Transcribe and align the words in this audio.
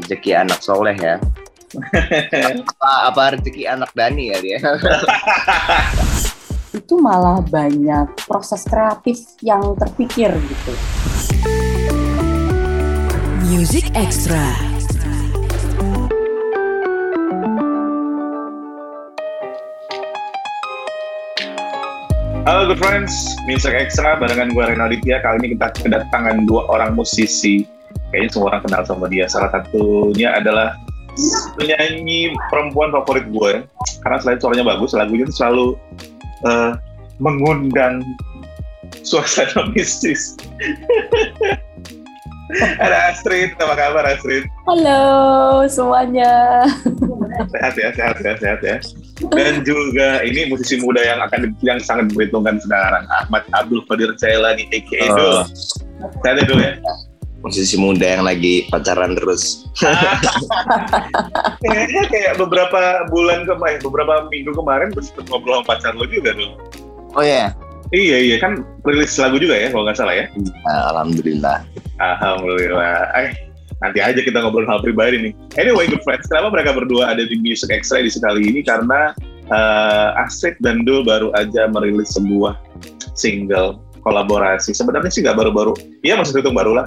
rezeki 0.00 0.32
anak 0.32 0.64
soleh 0.64 0.96
ya. 0.96 1.20
apa, 2.72 2.90
apa 3.12 3.22
rezeki 3.36 3.68
anak 3.68 3.92
Dani 3.92 4.32
ya 4.32 4.38
dia? 4.40 4.58
itu 6.78 6.94
malah 6.98 7.44
banyak 7.44 8.08
proses 8.26 8.64
kreatif 8.66 9.36
yang 9.44 9.76
terpikir 9.76 10.32
gitu. 10.32 10.72
Music 13.46 13.92
Extra. 13.92 14.40
Halo 22.48 22.66
good 22.66 22.82
friends, 22.82 23.12
Music 23.46 23.76
Extra 23.76 24.18
barengan 24.18 24.50
gue 24.50 24.64
Reno 24.64 24.88
Aditya. 24.88 25.22
Kali 25.22 25.44
ini 25.44 25.48
kita 25.54 25.70
kedatangan 25.76 26.48
dua 26.48 26.66
orang 26.72 26.98
musisi. 26.98 27.79
Kayaknya 28.10 28.30
semua 28.34 28.46
orang 28.54 28.62
kenal 28.66 28.82
sama 28.86 29.06
dia. 29.06 29.24
Salah 29.30 29.50
satunya 29.54 30.34
adalah 30.34 30.74
penyanyi 31.58 32.34
perempuan 32.50 32.90
favorit 32.90 33.26
gue. 33.30 33.52
Karena 34.02 34.16
selain 34.18 34.38
suaranya 34.42 34.66
bagus, 34.66 34.94
lagunya 34.94 35.24
itu 35.26 35.34
selalu 35.34 35.66
uh, 36.46 36.74
mengundang 37.22 38.02
suasana 39.06 39.68
mistis. 39.74 40.34
Ada 42.82 43.14
Astrid, 43.14 43.54
apa 43.62 43.78
kabar 43.78 44.02
Astrid? 44.10 44.42
Halo 44.66 45.02
semuanya. 45.70 46.66
Sehat 47.54 47.78
ya, 47.78 47.94
sehat 47.94 48.18
ya, 48.18 48.32
sehat 48.42 48.60
ya. 48.66 48.76
Dan 49.30 49.62
juga 49.62 50.18
ini 50.26 50.50
musisi 50.50 50.82
muda 50.82 50.98
yang 50.98 51.22
akan 51.22 51.54
yang 51.62 51.78
sangat 51.78 52.10
diperhitungkan 52.10 52.58
sekarang 52.58 53.06
Ahmad 53.22 53.46
Abdul 53.54 53.86
Qadir 53.86 54.18
Cailani 54.18 54.66
aka 54.74 54.98
Oh. 55.06 55.14
Dul. 55.14 55.36
Ya 56.26 56.42
Dul 56.42 56.58
ya? 56.58 56.72
Musisi 57.40 57.80
muda 57.80 58.04
yang 58.04 58.24
lagi 58.28 58.68
pacaran 58.68 59.16
terus. 59.16 59.64
Kayaknya 61.64 62.02
kayak 62.12 62.34
beberapa 62.36 63.08
bulan 63.08 63.48
kemarin, 63.48 63.80
beberapa 63.80 64.28
minggu 64.28 64.52
kemarin 64.52 64.92
gue 64.92 65.00
sempet 65.00 65.24
ngobrol 65.32 65.64
sama 65.64 65.68
pacar 65.72 65.92
lo 65.96 66.04
juga 66.04 66.36
Dul. 66.36 66.52
Oh 67.16 67.24
ya, 67.24 67.50
Iya 67.90 68.22
iya 68.22 68.36
kan 68.38 68.62
rilis 68.86 69.18
lagu 69.18 69.42
juga 69.42 69.58
ya 69.58 69.74
kalau 69.74 69.82
nggak 69.82 69.98
salah 69.98 70.14
ya. 70.14 70.30
alhamdulillah. 70.94 71.66
Alhamdulillah. 71.98 73.10
Eh, 73.18 73.34
nanti 73.82 73.98
aja 73.98 74.20
kita 74.22 74.38
ngobrol 74.38 74.62
hal 74.70 74.78
pribadi 74.78 75.18
nih. 75.18 75.32
Anyway, 75.58 75.90
good 75.90 76.02
friends, 76.06 76.30
kenapa 76.30 76.54
mereka 76.54 76.70
berdua 76.78 77.10
ada 77.10 77.26
di 77.26 77.34
Music 77.42 77.66
Extra 77.66 77.98
edisi 77.98 78.22
kali 78.22 78.46
ini? 78.46 78.62
Karena 78.62 79.10
uh, 79.50 80.22
Astrid 80.22 80.54
dan 80.62 80.86
Dul 80.86 81.02
baru 81.02 81.34
aja 81.34 81.66
merilis 81.66 82.14
sebuah 82.14 82.54
single 83.18 83.82
kolaborasi. 84.06 84.70
Sebenarnya 84.70 85.10
sih 85.10 85.26
nggak 85.26 85.34
baru-baru. 85.34 85.74
Iya 86.06 86.14
masih 86.14 86.38
hitung 86.38 86.54
baru 86.54 86.78
lah. 86.78 86.86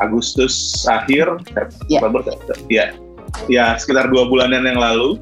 Agustus 0.00 0.84
akhir, 0.88 1.40
Ya. 1.88 2.00
September, 2.00 2.20
ya, 2.68 2.84
ya 3.48 3.64
sekitar 3.80 4.08
dua 4.12 4.28
bulanan 4.28 4.64
yang 4.68 4.78
lalu. 4.78 5.16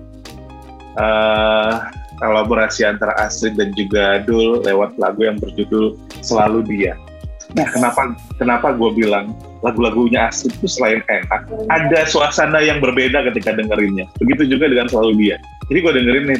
Uh, 0.98 1.78
kolaborasi 2.18 2.82
antara 2.82 3.14
Astrid 3.22 3.54
dan 3.54 3.70
juga 3.78 4.26
Dul 4.26 4.66
lewat 4.66 4.98
lagu 4.98 5.22
yang 5.22 5.38
berjudul 5.38 5.94
Selalu 6.18 6.66
Dia. 6.66 6.98
Nah, 7.56 7.64
kenapa 7.72 8.12
kenapa 8.36 8.76
gue 8.76 8.90
bilang 8.92 9.32
lagu-lagunya 9.64 10.28
Astrid 10.28 10.52
itu 10.60 10.68
selain 10.68 11.00
enak, 11.08 11.48
ada 11.72 12.00
suasana 12.04 12.60
yang 12.60 12.84
berbeda 12.84 13.24
ketika 13.32 13.56
dengerinnya. 13.56 14.04
Begitu 14.20 14.52
juga 14.52 14.68
dengan 14.68 14.86
selalu 14.90 15.16
dia. 15.16 15.36
Jadi 15.72 15.78
gue 15.80 15.92
dengerin 15.96 16.24
nih, 16.28 16.38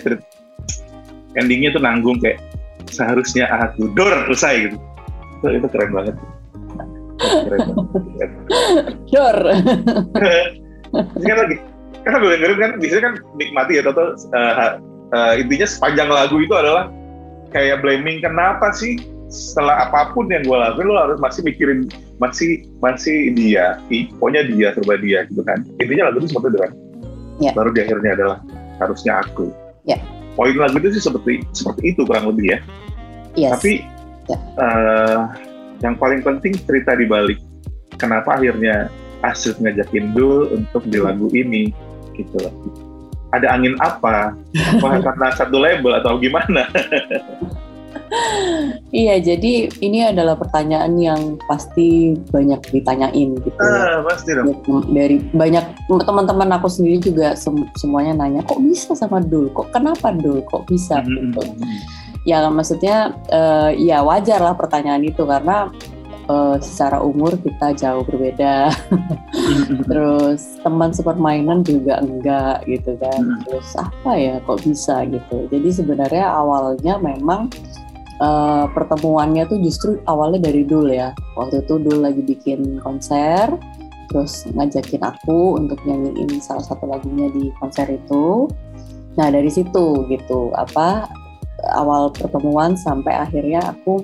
endingnya 1.41 1.71
tuh 1.73 1.83
nanggung 1.83 2.21
kayak 2.21 2.45
seharusnya 2.93 3.49
aku 3.49 3.89
dor 3.97 4.29
selesai 4.29 4.69
gitu. 4.69 4.77
Itu, 5.41 5.47
itu 5.65 5.67
keren 5.73 5.91
banget. 5.97 6.15
Dor. 9.11 9.39
Terus 10.89 11.25
kan 11.27 11.37
lagi, 11.37 11.57
kan 12.07 12.13
gue 12.23 12.31
dengerin 12.33 12.59
kan, 12.59 12.71
biasanya 12.81 13.03
kan 13.05 13.15
nikmati 13.37 13.73
ya, 13.77 13.83
Toto. 13.85 14.17
Uh, 14.33 14.79
uh, 15.13 15.33
intinya 15.37 15.67
sepanjang 15.69 16.09
lagu 16.09 16.41
itu 16.41 16.55
adalah 16.55 16.89
kayak 17.53 17.81
blaming 17.81 18.21
kenapa 18.21 18.73
sih 18.77 19.01
setelah 19.29 19.85
apa 19.89 20.17
pun 20.17 20.25
yang 20.33 20.41
gue 20.41 20.57
lakuin 20.57 20.89
lo 20.89 20.97
harus 20.97 21.21
masih 21.21 21.45
mikirin 21.45 21.85
masih 22.17 22.65
masih 22.81 23.37
dia 23.37 23.77
i, 23.93 24.09
pokoknya 24.17 24.49
dia 24.49 24.69
serba 24.73 24.97
dia 24.97 25.29
gitu 25.29 25.45
kan 25.45 25.61
intinya 25.77 26.09
lagu 26.09 26.25
itu 26.25 26.33
seperti 26.33 26.57
itu 26.57 26.61
kan 26.65 26.73
Ya. 27.39 27.55
baru 27.55 27.71
di 27.71 27.87
akhirnya 27.87 28.19
adalah 28.19 28.39
harusnya 28.83 29.23
aku 29.23 29.53
Ya. 29.87 29.95
poin 30.35 30.57
lagu 30.59 30.81
itu 30.81 30.97
sih 30.99 31.05
seperti 31.07 31.45
seperti 31.55 31.95
itu 31.95 32.03
kurang 32.09 32.33
lebih 32.35 32.57
ya 32.57 32.59
Yes. 33.37 33.53
tapi 33.61 33.85
Ya. 34.27 34.37
eh, 34.61 35.19
yang 35.83 35.95
paling 35.95 36.21
penting 36.23 36.55
cerita 36.67 36.95
di 36.99 37.07
balik 37.07 37.39
kenapa 37.99 38.39
akhirnya 38.39 38.91
Astrid 39.23 39.59
ngajakin 39.59 40.15
Dul 40.15 40.55
untuk 40.55 40.87
di 40.87 40.99
lagu 41.03 41.27
ini 41.35 41.75
gitu 42.15 42.39
loh. 42.39 42.55
Ada 43.35 43.59
angin 43.59 43.75
apa? 43.83 44.33
Apa 44.79 44.89
karena 45.07 45.27
satu 45.35 45.59
label 45.59 45.99
atau 45.99 46.17
gimana? 46.17 46.65
Iya, 48.89 49.21
jadi 49.21 49.69
ini 49.85 50.01
adalah 50.01 50.33
pertanyaan 50.41 50.97
yang 50.97 51.37
pasti 51.45 52.17
banyak 52.33 52.57
ditanyain 52.73 53.37
gitu. 53.37 53.59
ya. 53.61 54.01
Ah, 54.01 54.01
pasti 54.01 54.33
dong. 54.33 54.49
Dari 54.89 55.21
banyak 55.37 55.65
teman-teman 56.09 56.57
aku 56.57 56.73
sendiri 56.73 56.97
juga 57.05 57.37
sem- 57.37 57.69
semuanya 57.77 58.17
nanya, 58.25 58.41
kok 58.49 58.65
bisa 58.65 58.97
sama 58.97 59.21
Dul? 59.21 59.53
Kok 59.53 59.77
kenapa 59.77 60.09
Dul? 60.17 60.41
Kok 60.49 60.65
bisa? 60.73 61.05
Hmm. 61.05 61.37
Gitu. 61.37 61.43
Ya 62.29 62.45
maksudnya 62.53 63.17
eh, 63.33 63.73
ya 63.81 64.05
wajar 64.05 64.45
lah 64.45 64.53
pertanyaan 64.53 65.01
itu 65.01 65.25
karena 65.25 65.73
eh, 66.29 66.57
secara 66.61 67.01
umur 67.01 67.41
kita 67.41 67.73
jauh 67.73 68.05
berbeda. 68.05 68.69
Terus 69.89 70.61
teman 70.61 70.93
sepermainan 70.93 71.65
juga 71.65 72.05
enggak 72.05 72.69
gitu 72.69 73.01
kan. 73.01 73.41
Terus 73.49 73.69
apa 73.81 74.13
ya 74.21 74.35
kok 74.45 74.61
bisa 74.61 75.09
gitu. 75.09 75.49
Jadi 75.49 75.69
sebenarnya 75.73 76.29
awalnya 76.29 77.01
memang 77.01 77.49
eh, 78.21 78.67
pertemuannya 78.77 79.49
tuh 79.49 79.59
justru 79.65 79.97
awalnya 80.05 80.53
dari 80.53 80.69
Dul 80.69 80.93
ya. 80.93 81.17
Waktu 81.33 81.65
itu 81.65 81.81
Dul 81.81 82.05
lagi 82.05 82.21
bikin 82.21 82.85
konser 82.85 83.57
terus 84.09 84.49
ngajakin 84.57 85.05
aku 85.05 85.61
untuk 85.61 85.77
nyanyiin 85.85 86.41
salah 86.41 86.65
satu 86.65 86.89
lagunya 86.89 87.29
di 87.29 87.53
konser 87.61 87.89
itu. 87.93 88.49
Nah, 89.21 89.29
dari 89.29 89.53
situ 89.53 90.09
gitu 90.09 90.49
apa 90.57 91.09
awal 91.75 92.15
pertemuan 92.15 92.79
sampai 92.79 93.15
akhirnya 93.19 93.61
aku 93.65 94.03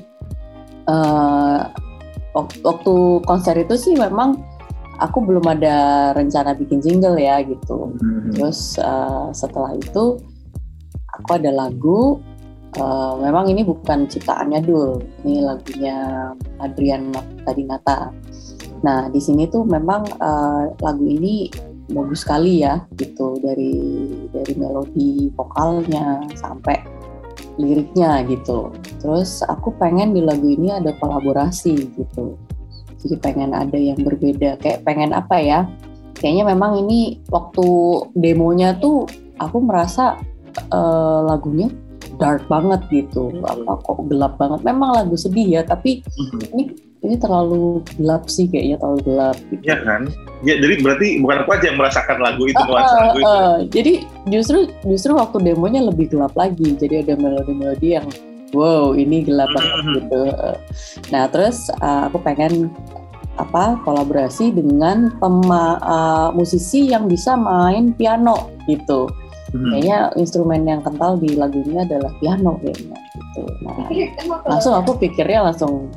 wak- 2.35 2.61
waktu 2.61 2.95
konser 3.25 3.55
itu 3.57 3.75
sih 3.79 3.95
memang 3.95 4.37
aku 4.99 5.23
belum 5.23 5.43
ada 5.47 6.11
rencana 6.15 6.55
bikin 6.55 6.79
jingle 6.83 7.19
ya 7.19 7.43
gitu. 7.43 7.95
Terus 8.35 8.79
eh, 8.79 9.27
setelah 9.35 9.75
itu 9.75 10.19
aku 11.15 11.31
ada 11.35 11.51
lagu. 11.55 12.19
eh, 12.75 13.15
memang 13.23 13.47
ini 13.47 13.63
bukan 13.63 14.11
ciptaannya 14.11 14.59
Dul, 14.67 14.99
ini 15.23 15.39
lagunya 15.47 16.31
Adrian 16.59 17.15
Tadinata. 17.47 18.11
Nah 18.83 19.07
di 19.15 19.23
sini 19.23 19.47
tuh 19.47 19.63
memang 19.63 20.03
eh, 20.11 20.63
lagu 20.83 21.07
ini 21.07 21.47
bagus 21.87 22.27
sekali 22.27 22.67
ya 22.67 22.83
gitu 22.99 23.39
dari 23.39 23.79
dari 24.33 24.53
melodi 24.59 25.31
vokalnya 25.39 26.27
sampai 26.35 26.81
liriknya 27.61 28.23
gitu. 28.27 28.75
Terus 28.99 29.43
aku 29.47 29.75
pengen 29.79 30.15
di 30.15 30.23
lagu 30.23 30.47
ini 30.47 30.75
ada 30.75 30.95
kolaborasi 30.99 31.75
gitu. 31.95 32.35
Jadi 33.05 33.15
pengen 33.21 33.53
ada 33.53 33.77
yang 33.77 34.01
berbeda. 34.01 34.59
Kayak 34.59 34.83
pengen 34.89 35.13
apa 35.13 35.37
ya? 35.39 35.69
Kayaknya 36.17 36.45
memang 36.55 36.81
ini 36.87 37.21
waktu 37.29 37.67
demonya 38.17 38.79
tuh 38.81 39.05
aku 39.39 39.61
merasa 39.61 40.17
eh, 40.57 41.21
lagunya 41.27 41.69
dark 42.17 42.47
banget 42.47 42.81
gitu. 42.91 43.35
Apa 43.45 43.83
kok 43.83 44.07
gelap 44.07 44.39
banget? 44.39 44.63
Memang 44.63 44.95
lagu 44.95 45.19
sedih 45.19 45.61
ya, 45.61 45.63
tapi 45.67 46.01
ini 46.55 46.71
ini 47.05 47.21
terlalu 47.21 47.85
gelap 48.01 48.27
sih 48.33 48.49
kayaknya 48.49 48.81
terlalu 48.81 49.01
gelap 49.05 49.37
gitu. 49.53 49.63
Ya 49.63 49.77
kan? 49.85 50.09
Ya 50.43 50.57
jadi 50.57 50.75
berarti 50.81 51.07
bukan 51.21 51.37
aku 51.45 51.51
aja 51.53 51.65
yang 51.69 51.79
merasakan 51.79 52.19
lagu 52.21 52.43
itu 52.49 52.63
nuansa 52.65 52.89
ah, 52.89 53.01
lagu 53.05 53.19
itu. 53.21 53.29
ah. 53.29 53.57
Jadi 53.69 53.93
justru 54.33 54.59
justru 54.89 55.13
waktu 55.13 55.37
demonya 55.45 55.85
lebih 55.85 56.09
gelap 56.09 56.33
lagi. 56.33 56.73
Jadi 56.81 57.05
ada 57.05 57.15
melodi-melodi 57.21 58.01
yang 58.01 58.09
wow 58.57 58.97
ini 58.97 59.21
gelap 59.21 59.53
banget 59.53 59.77
Mhm. 59.85 59.95
gitu. 60.01 60.23
Nah 61.13 61.25
terus 61.29 61.69
uh, 61.85 62.09
aku 62.09 62.19
pengen 62.25 62.73
apa 63.35 63.83
kolaborasi 63.83 64.55
dengan 64.55 65.11
pema, 65.19 65.75
uh, 65.83 66.29
musisi 66.31 66.87
yang 66.89 67.11
bisa 67.11 67.35
main 67.35 67.91
piano 67.93 68.55
gitu. 68.71 69.11
Hmm. 69.51 69.71
Kayaknya 69.71 69.99
instrumen 70.19 70.63
yang 70.67 70.81
kental 70.83 71.19
di 71.19 71.35
lagu 71.35 71.63
ini 71.63 71.83
adalah 71.83 72.11
piano 72.19 72.59
kayaknya 72.63 72.99
gitu. 73.15 73.43
Nah 73.63 73.87
langsung 74.51 74.75
aku 74.75 74.99
pikirnya 74.99 75.51
langsung 75.51 75.91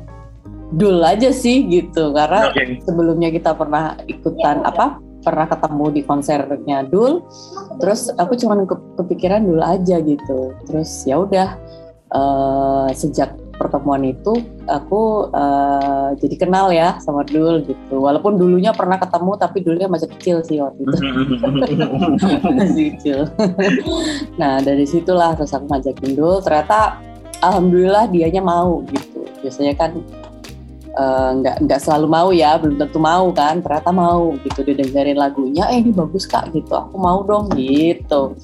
dul 0.74 1.00
aja 1.00 1.32
sih 1.32 1.64
gitu 1.68 2.12
karena 2.12 2.52
Oke. 2.52 2.80
sebelumnya 2.84 3.32
kita 3.32 3.56
pernah 3.56 3.96
ikutan 4.04 4.60
apa 4.64 5.00
pernah 5.24 5.48
ketemu 5.48 5.86
di 5.92 6.02
konsernya 6.04 6.78
Dul 6.86 7.24
terus 7.80 8.12
aku 8.14 8.36
cuma 8.36 8.54
ke- 8.68 8.94
kepikiran 9.00 9.48
Dul 9.48 9.64
aja 9.64 9.96
gitu 10.00 10.52
terus 10.68 11.08
ya 11.08 11.24
udah 11.24 11.48
eh, 12.12 12.88
sejak 12.92 13.32
pertemuan 13.58 14.06
itu 14.06 14.38
aku 14.70 15.34
uh, 15.34 16.14
jadi 16.22 16.36
kenal 16.38 16.70
ya 16.70 16.96
sama 17.02 17.26
Dul 17.26 17.66
gitu. 17.66 17.98
Walaupun 17.98 18.38
dulunya 18.38 18.70
pernah 18.70 18.96
ketemu 19.02 19.34
tapi 19.34 19.66
dulunya 19.66 19.90
masih 19.90 20.08
kecil 20.14 20.46
sih 20.46 20.62
waktu 20.62 20.86
itu. 20.86 20.96
masih 22.62 22.84
kecil. 22.94 23.18
nah 24.38 24.62
dari 24.62 24.86
situlah 24.86 25.34
terus 25.34 25.50
aku 25.50 25.66
ngajakin 25.66 26.14
Dul. 26.14 26.38
Ternyata 26.40 27.02
alhamdulillah 27.42 28.06
dianya 28.14 28.40
mau 28.40 28.86
gitu. 28.86 29.26
Biasanya 29.42 29.74
kan 29.74 29.98
uh, 30.98 31.30
nggak 31.38 31.62
nggak 31.64 31.80
selalu 31.80 32.06
mau 32.10 32.28
ya, 32.34 32.58
belum 32.58 32.76
tentu 32.82 32.98
mau 32.98 33.30
kan. 33.30 33.62
Ternyata 33.62 33.94
mau 33.94 34.34
gitu. 34.42 34.66
Dia 34.66 34.76
dengerin 34.82 35.16
lagunya, 35.16 35.64
eh 35.70 35.78
ini 35.78 35.94
bagus 35.94 36.26
kak 36.26 36.50
gitu. 36.50 36.74
Aku 36.74 36.98
mau 36.98 37.22
dong 37.22 37.54
gitu. 37.54 38.34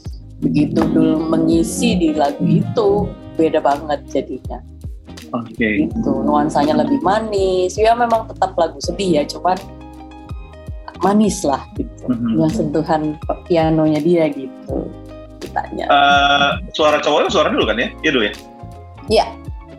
Begitu 0.40 0.80
Dul 0.94 1.18
mengisi 1.26 1.98
di 1.98 2.14
lagu 2.14 2.46
itu 2.46 3.10
beda 3.34 3.58
banget 3.58 4.00
jadinya. 4.06 4.62
Oke. 5.34 5.58
Okay. 5.58 5.74
Gitu, 5.90 6.12
nuansanya 6.22 6.78
lebih 6.86 7.02
manis. 7.02 7.74
Ya 7.74 7.98
memang 7.98 8.30
tetap 8.30 8.54
lagu 8.54 8.78
sedih 8.78 9.18
ya, 9.18 9.22
cuman 9.26 9.58
manis 11.02 11.42
lah 11.44 11.60
gitu. 11.76 12.06
Mm-hmm. 12.08 12.32
Yang 12.40 12.52
sentuhan 12.56 13.02
pianonya 13.50 14.00
dia 14.00 14.24
gitu. 14.32 14.88
Ditanya. 15.42 15.84
Uh, 15.90 16.50
suara 16.72 16.96
cowoknya 17.02 17.28
suara 17.28 17.48
dulu 17.52 17.68
kan 17.68 17.76
ya? 17.76 17.88
Iya 18.00 18.10
dulu 18.14 18.24
ya? 18.24 18.34
Iya. 19.10 19.26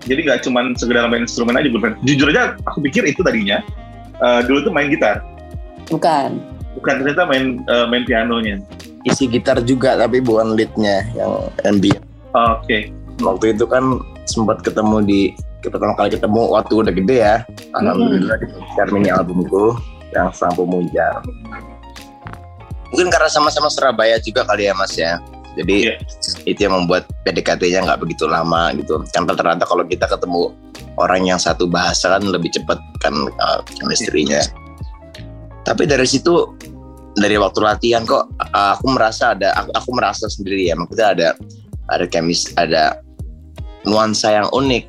Jadi 0.05 0.19
nggak 0.25 0.39
cuma 0.45 0.69
sekedar 0.77 1.09
main 1.09 1.25
instrumen 1.25 1.57
aja, 1.57 1.69
bukan. 1.69 1.97
Jujur 2.05 2.29
aja, 2.29 2.53
aku 2.69 2.81
pikir 2.85 3.05
itu 3.09 3.25
tadinya. 3.25 3.61
Uh, 4.21 4.39
dulu 4.45 4.69
tuh 4.69 4.73
main 4.73 4.87
gitar. 4.87 5.25
Bukan. 5.89 6.39
Bukan 6.77 6.93
ternyata 7.01 7.25
main 7.25 7.65
uh, 7.67 7.89
main 7.89 8.05
pianonya. 8.05 8.61
Isi 9.05 9.29
gitar 9.29 9.61
juga 9.61 9.97
tapi 9.97 10.21
bukan 10.21 10.57
leadnya 10.57 11.05
yang 11.13 11.49
ambient. 11.65 12.01
Oke. 12.33 12.63
Okay. 12.65 12.81
Waktu 13.21 13.55
itu 13.55 13.65
kan 13.65 14.01
sempat 14.27 14.59
ketemu 14.65 14.97
di 15.05 15.21
pertama 15.69 15.93
kali 15.97 16.09
ketemu 16.13 16.41
waktu 16.53 16.73
udah 16.81 16.93
gede 16.93 17.17
ya 17.21 17.35
alhamdulillah 17.77 18.37
di 18.41 18.47
share 18.73 18.91
mini 18.93 19.09
albumku 19.09 19.77
yang 20.13 20.29
sang 20.31 20.53
pemuja 20.53 21.21
mungkin 22.93 23.09
karena 23.09 23.29
sama-sama 23.29 23.67
Surabaya 23.73 24.21
juga 24.21 24.45
kali 24.45 24.69
ya 24.69 24.73
mas 24.77 24.93
ya 24.95 25.17
jadi 25.55 25.95
yeah. 25.95 25.97
itu 26.43 26.67
yang 26.67 26.75
membuat 26.75 27.07
PDKT-nya 27.23 27.87
nggak 27.87 27.99
begitu 28.03 28.27
lama 28.27 28.75
gitu. 28.75 28.99
Kan 29.15 29.23
ternyata 29.27 29.63
kalau 29.63 29.87
kita 29.87 30.05
ketemu 30.07 30.51
orang 30.99 31.27
yang 31.27 31.39
satu 31.39 31.67
bahasa 31.67 32.11
kan 32.15 32.23
lebih 32.27 32.51
cepat 32.51 32.79
kan 32.99 33.15
uh, 33.39 33.59
chemistry-nya. 33.79 34.43
Yeah. 34.43 34.63
tapi 35.65 35.89
dari 35.89 36.05
situ 36.05 36.53
dari 37.17 37.41
waktu 37.41 37.57
latihan 37.57 38.05
kok 38.05 38.29
uh, 38.53 38.77
aku 38.77 38.85
merasa 38.93 39.33
ada 39.33 39.55
aku, 39.57 39.71
aku 39.73 39.89
merasa 39.95 40.29
sendiri 40.29 40.69
ya. 40.69 40.75
Maksudnya 40.77 41.07
ada 41.15 41.27
ada 41.89 42.05
kemis 42.05 42.51
ada 42.59 42.99
nuansa 43.87 44.43
yang 44.43 44.47
unik 44.51 44.87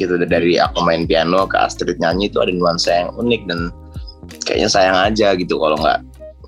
gitu. 0.00 0.16
Dari 0.16 0.56
aku 0.58 0.82
main 0.82 1.04
piano 1.04 1.44
ke 1.44 1.56
Astrid 1.60 2.00
nyanyi 2.00 2.32
itu 2.32 2.40
ada 2.40 2.50
nuansa 2.50 2.90
yang 3.06 3.10
unik 3.14 3.42
dan 3.46 3.70
kayaknya 4.44 4.68
sayang 4.68 4.98
aja 4.98 5.36
gitu 5.36 5.60
kalau 5.60 5.76
nggak 5.76 6.00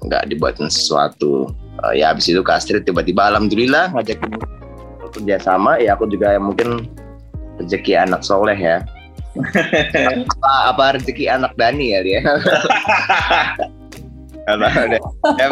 nggak 0.09 0.23
dibuatin 0.33 0.69
sesuatu 0.73 1.53
uh, 1.83 1.93
ya 1.95 2.11
habis 2.11 2.27
itu 2.27 2.43
ke 2.43 2.53
Astrid 2.53 2.83
tiba-tiba 2.83 3.31
alhamdulillah 3.31 3.95
ngajakin 3.95 4.31
kerja 5.15 5.37
sama. 5.43 5.79
Ya 5.79 5.95
aku 5.95 6.11
juga 6.11 6.35
yang 6.35 6.51
mungkin 6.51 6.91
rezeki 7.63 7.99
anak 7.99 8.23
soleh 8.27 8.57
ya. 8.59 8.83
Apa 10.43 10.75
apa 10.75 10.85
rezeki 10.99 11.31
anak 11.31 11.55
Dani 11.55 11.95
ya 11.95 12.01
dia? 12.03 12.21
Ya, 15.39 15.47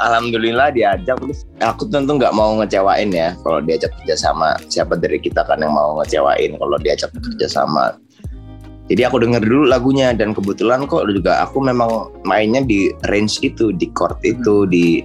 alhamdulillah 0.00 0.72
diajak. 0.72 1.20
Terus 1.20 1.44
aku 1.60 1.84
tentu 1.92 2.16
nggak 2.16 2.32
mau 2.32 2.56
ngecewain 2.56 3.12
ya 3.12 3.36
kalau 3.44 3.60
diajak 3.60 3.92
kerja 4.00 4.16
sama. 4.16 4.56
Siapa 4.72 4.96
dari 4.96 5.20
kita 5.20 5.44
kan 5.44 5.60
yang 5.60 5.74
mau 5.76 6.00
ngecewain 6.00 6.56
kalau 6.56 6.76
diajak 6.80 7.12
kerja 7.12 7.44
sama 7.44 7.92
jadi 8.84 9.08
aku 9.08 9.16
denger 9.24 9.40
dulu 9.40 9.64
lagunya 9.64 10.12
dan 10.12 10.36
kebetulan 10.36 10.84
kok 10.84 11.08
juga 11.08 11.40
aku 11.40 11.64
memang 11.64 12.12
mainnya 12.28 12.60
di 12.60 12.92
range 13.08 13.40
itu 13.40 13.72
di 13.72 13.88
chord 13.96 14.20
itu 14.20 14.68
di 14.68 15.00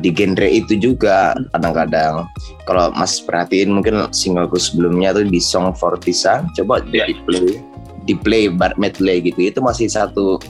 di 0.00 0.08
genre 0.08 0.48
itu 0.48 0.80
juga 0.80 1.36
kadang-kadang. 1.52 2.24
Kalau 2.64 2.88
mas 2.96 3.20
perhatiin 3.20 3.76
mungkin 3.76 4.08
singleku 4.08 4.56
sebelumnya 4.56 5.12
tuh 5.12 5.28
di 5.28 5.36
Song 5.36 5.76
for 5.76 6.00
Tisa 6.00 6.48
coba 6.56 6.80
yeah. 6.88 7.04
di 7.04 7.14
play 7.28 7.60
di 8.08 8.14
play 8.16 8.48
bar 8.48 8.72
medley 8.80 9.20
gitu. 9.20 9.52
Itu 9.52 9.60
masih 9.60 9.92
satu 9.92 10.40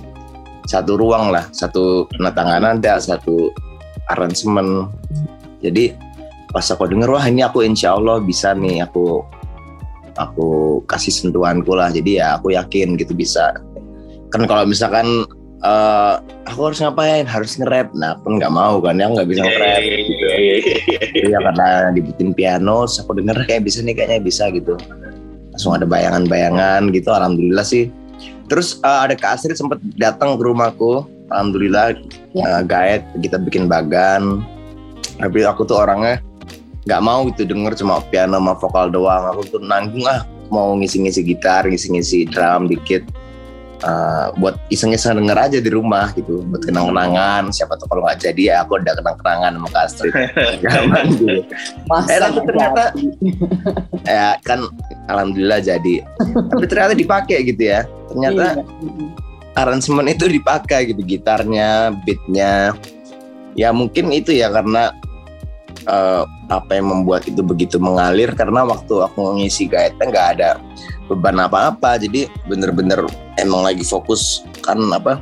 satu 0.66 0.94
ruang 0.94 1.34
lah 1.34 1.50
satu 1.50 2.06
penetangan 2.14 2.78
ada 2.78 3.02
satu 3.02 3.50
aransemen 4.10 4.86
jadi 5.62 5.94
pas 6.54 6.66
aku 6.70 6.86
denger 6.86 7.10
wah 7.10 7.24
ini 7.26 7.42
aku 7.42 7.66
insya 7.66 7.96
Allah 7.96 8.22
bisa 8.22 8.54
nih 8.54 8.84
aku 8.84 9.26
aku 10.16 10.80
kasih 10.88 11.12
sentuhanku 11.12 11.72
lah. 11.76 11.92
Jadi 11.92 12.20
ya 12.20 12.36
aku 12.40 12.52
yakin 12.52 12.96
gitu 13.00 13.12
bisa. 13.16 13.52
Kan 14.32 14.48
kalau 14.48 14.64
misalkan 14.64 15.28
uh, 15.64 16.20
aku 16.48 16.72
harus 16.72 16.80
ngapain? 16.80 17.24
Harus 17.24 17.56
nge-rap. 17.56 17.92
Nah 17.96 18.16
pun 18.20 18.40
nggak 18.40 18.52
mau 18.52 18.80
kan. 18.80 18.98
Ya 19.00 19.08
nggak 19.08 19.28
bisa 19.28 19.40
nge-rap 19.44 19.80
gitu. 19.82 20.26
Ya 21.28 21.38
karena 21.40 21.68
dibikin 21.92 22.32
piano 22.32 22.84
aku 22.84 23.12
denger 23.16 23.44
kayak 23.48 23.64
bisa 23.64 23.84
nih 23.84 23.94
kayaknya 23.96 24.20
bisa 24.24 24.48
gitu. 24.52 24.76
Langsung 25.52 25.76
ada 25.76 25.84
bayangan-bayangan 25.84 26.88
gitu. 26.96 27.12
Alhamdulillah 27.12 27.64
sih. 27.64 27.92
Terus 28.48 28.80
uh, 28.84 29.08
ada 29.08 29.16
Kak 29.16 29.40
Astrid 29.40 29.56
sempat 29.56 29.80
datang 29.96 30.36
ke 30.36 30.44
rumahku. 30.44 31.08
Alhamdulillah 31.32 31.96
ya. 32.36 32.44
uh, 32.44 32.62
gaet 32.64 33.04
kita 33.20 33.40
bikin 33.40 33.68
bagan. 33.68 34.44
Tapi 35.20 35.44
aku 35.44 35.68
tuh 35.68 35.80
orangnya 35.80 36.20
nggak 36.82 37.02
mau 37.02 37.26
gitu 37.30 37.46
denger 37.46 37.78
cuma 37.78 38.02
piano 38.10 38.38
sama 38.38 38.54
vokal 38.58 38.86
doang. 38.90 39.22
Aku 39.34 39.46
tuh 39.46 39.60
nanggung 39.62 40.02
ah 40.06 40.26
mau 40.50 40.74
ngisi-ngisi 40.76 41.22
gitar, 41.24 41.64
ngisi-ngisi 41.66 42.28
drum 42.28 42.68
dikit. 42.68 43.06
Uh, 43.82 44.30
buat 44.38 44.62
iseng-iseng 44.70 45.18
denger 45.18 45.34
aja 45.34 45.58
di 45.58 45.66
rumah 45.66 46.14
gitu 46.14 46.46
buat 46.46 46.62
kenang-kenangan 46.62 47.50
siapa 47.50 47.74
tuh 47.74 47.90
kalau 47.90 48.06
nggak 48.06 48.22
jadi 48.22 48.42
ya 48.46 48.56
aku 48.62 48.78
udah 48.78 48.94
kenang-kenangan 48.94 49.58
sama 49.58 49.68
Kak 49.74 49.82
Astrid 49.90 50.14
gitu. 50.62 51.42
eh 52.06 52.18
tapi 52.22 52.38
ternyata 52.46 52.82
ya 54.14 54.38
kan 54.46 54.70
alhamdulillah 55.10 55.58
jadi 55.66 55.94
tapi 56.30 56.64
ternyata 56.70 56.94
dipakai 56.94 57.42
gitu 57.42 57.62
ya 57.74 57.82
ternyata 58.06 58.62
iya. 58.62 58.62
aransemen 59.58 60.14
itu 60.14 60.30
dipakai 60.30 60.94
gitu 60.94 61.02
gitarnya 61.02 61.90
beatnya 62.06 62.78
ya 63.58 63.74
mungkin 63.74 64.14
itu 64.14 64.30
ya 64.30 64.46
karena 64.54 64.94
uh, 65.88 66.24
apa 66.52 66.78
yang 66.78 66.90
membuat 66.90 67.26
itu 67.26 67.40
begitu 67.40 67.76
mengalir 67.80 68.30
karena 68.36 68.62
waktu 68.62 69.02
aku 69.02 69.40
ngisi 69.40 69.68
gaetnya 69.68 70.08
nggak 70.08 70.28
ada 70.38 70.50
beban 71.10 71.40
apa-apa. 71.40 71.98
Jadi 72.00 72.28
bener-bener 72.46 73.04
emang 73.40 73.66
lagi 73.66 73.82
fokus 73.84 74.44
kan 74.62 74.78
apa 74.92 75.18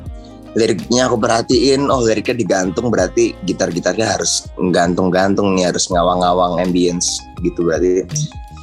liriknya 0.58 1.06
aku 1.06 1.14
perhatiin 1.22 1.86
oh 1.86 2.02
liriknya 2.02 2.34
digantung 2.34 2.90
berarti 2.90 3.38
gitar-gitarnya 3.46 4.18
harus 4.18 4.50
gantung-gantung 4.74 5.54
nih 5.54 5.70
harus 5.70 5.86
ngawang-ngawang 5.90 6.58
ambience 6.58 7.22
gitu 7.42 7.66
berarti. 7.66 8.06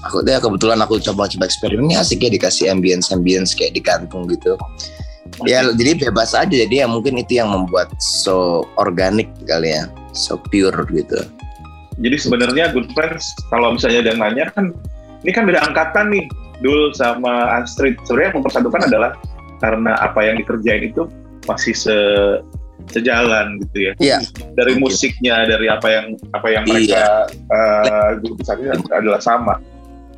Aku 0.05 0.23
deh 0.23 0.39
kebetulan 0.39 0.79
aku 0.79 1.01
coba-coba 1.03 1.49
eksperimen 1.49 1.91
asik 1.97 2.23
ya 2.23 2.29
dikasih 2.31 2.71
ambience 2.71 3.11
ambience 3.11 3.51
kayak 3.55 3.75
digantung 3.75 4.27
gitu. 4.29 4.55
Ya 5.43 5.63
jadi 5.75 6.07
bebas 6.07 6.31
aja 6.31 6.47
jadi 6.47 6.83
ya 6.83 6.87
mungkin 6.87 7.19
itu 7.19 7.39
yang 7.39 7.51
membuat 7.51 7.91
so 7.99 8.63
organik 8.79 9.27
kali 9.43 9.75
ya 9.75 9.91
so 10.15 10.39
pure 10.39 10.87
gitu 10.95 11.19
jadi 11.97 12.17
sebenarnya 12.17 12.65
good 12.73 12.89
friends 12.93 13.33
kalau 13.49 13.73
misalnya 13.73 14.05
ada 14.05 14.09
yang 14.13 14.21
nanya 14.21 14.45
kan 14.53 14.73
ini 15.25 15.31
kan 15.33 15.43
beda 15.49 15.61
angkatan 15.65 16.13
nih 16.13 16.25
Dul 16.61 16.93
sama 16.97 17.61
Astrid 17.61 17.97
sebenarnya 18.05 18.33
yang 18.33 18.37
mempersatukan 18.41 18.81
adalah 18.89 19.11
karena 19.61 19.93
apa 19.97 20.19
yang 20.25 20.35
dikerjain 20.41 20.89
itu 20.89 21.09
masih 21.45 21.73
se 21.73 21.97
sejalan 22.93 23.59
gitu 23.67 23.91
ya. 23.91 23.93
Iya. 23.99 24.17
Dari 24.55 24.79
musiknya, 24.79 25.43
dari 25.49 25.67
apa 25.67 25.87
yang 25.91 26.15
apa 26.31 26.47
yang 26.47 26.63
mereka 26.69 27.27
iya. 27.27 28.13
uh, 28.15 28.95
adalah 28.95 29.19
sama 29.19 29.59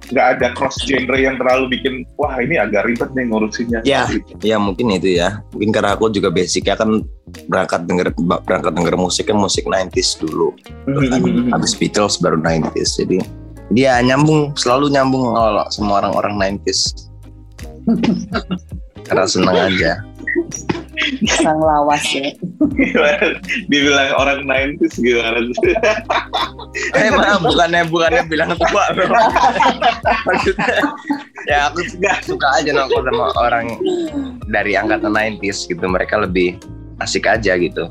nggak 0.09 0.27
ada 0.37 0.47
cross 0.57 0.81
genre 0.85 1.17
yang 1.17 1.37
terlalu 1.37 1.77
bikin 1.77 2.01
wah 2.17 2.33
ini 2.41 2.57
agak 2.57 2.89
ribet 2.89 3.09
nih 3.13 3.25
ngurusinnya. 3.29 3.79
Ya, 3.85 4.09
ya 4.41 4.57
mungkin 4.57 4.89
itu 4.93 5.21
ya. 5.21 5.41
Mungkin 5.53 5.69
karena 5.69 5.93
aku 5.93 6.09
juga 6.09 6.33
basicnya 6.33 6.73
kan 6.73 7.05
berangkat 7.45 7.85
denger 7.85 8.07
berangkat 8.45 8.73
denger 8.73 8.95
musik 8.97 9.29
kan 9.29 9.37
musik 9.37 9.69
90s 9.69 10.17
dulu. 10.21 10.57
Mm-hmm. 10.89 11.53
Habis 11.53 11.77
Beatles 11.77 12.17
baru 12.17 12.41
90s. 12.41 13.05
Jadi 13.05 13.17
dia 13.69 14.01
nyambung 14.01 14.57
selalu 14.57 14.89
nyambung 14.89 15.37
kalau 15.37 15.65
semua 15.69 16.01
orang-orang 16.01 16.59
90s. 16.65 17.09
karena 19.09 19.25
seneng 19.25 19.57
aja. 19.57 20.01
Orang 21.41 21.59
lawas 21.61 22.05
ya. 22.11 22.29
Dibilang 23.71 24.11
orang 24.17 24.45
90s 24.45 24.95
gimana 24.99 25.39
sih? 25.41 25.73
eh 26.95 27.09
maaf, 27.09 27.41
bukannya 27.41 27.87
bukannya 27.89 28.21
bilang 28.29 28.53
tua 28.55 28.85
Maksudnya 30.27 30.77
ya 31.49 31.69
aku 31.71 31.81
juga 31.87 32.11
suka 32.21 32.47
aja 32.61 32.69
nongkrong 32.75 33.05
sama 33.09 33.25
orang 33.41 33.65
dari 34.49 34.77
angkatan 34.77 35.11
90s 35.11 35.65
gitu. 35.65 35.85
Mereka 35.85 36.21
lebih 36.23 36.59
asik 37.01 37.25
aja 37.25 37.55
gitu. 37.57 37.89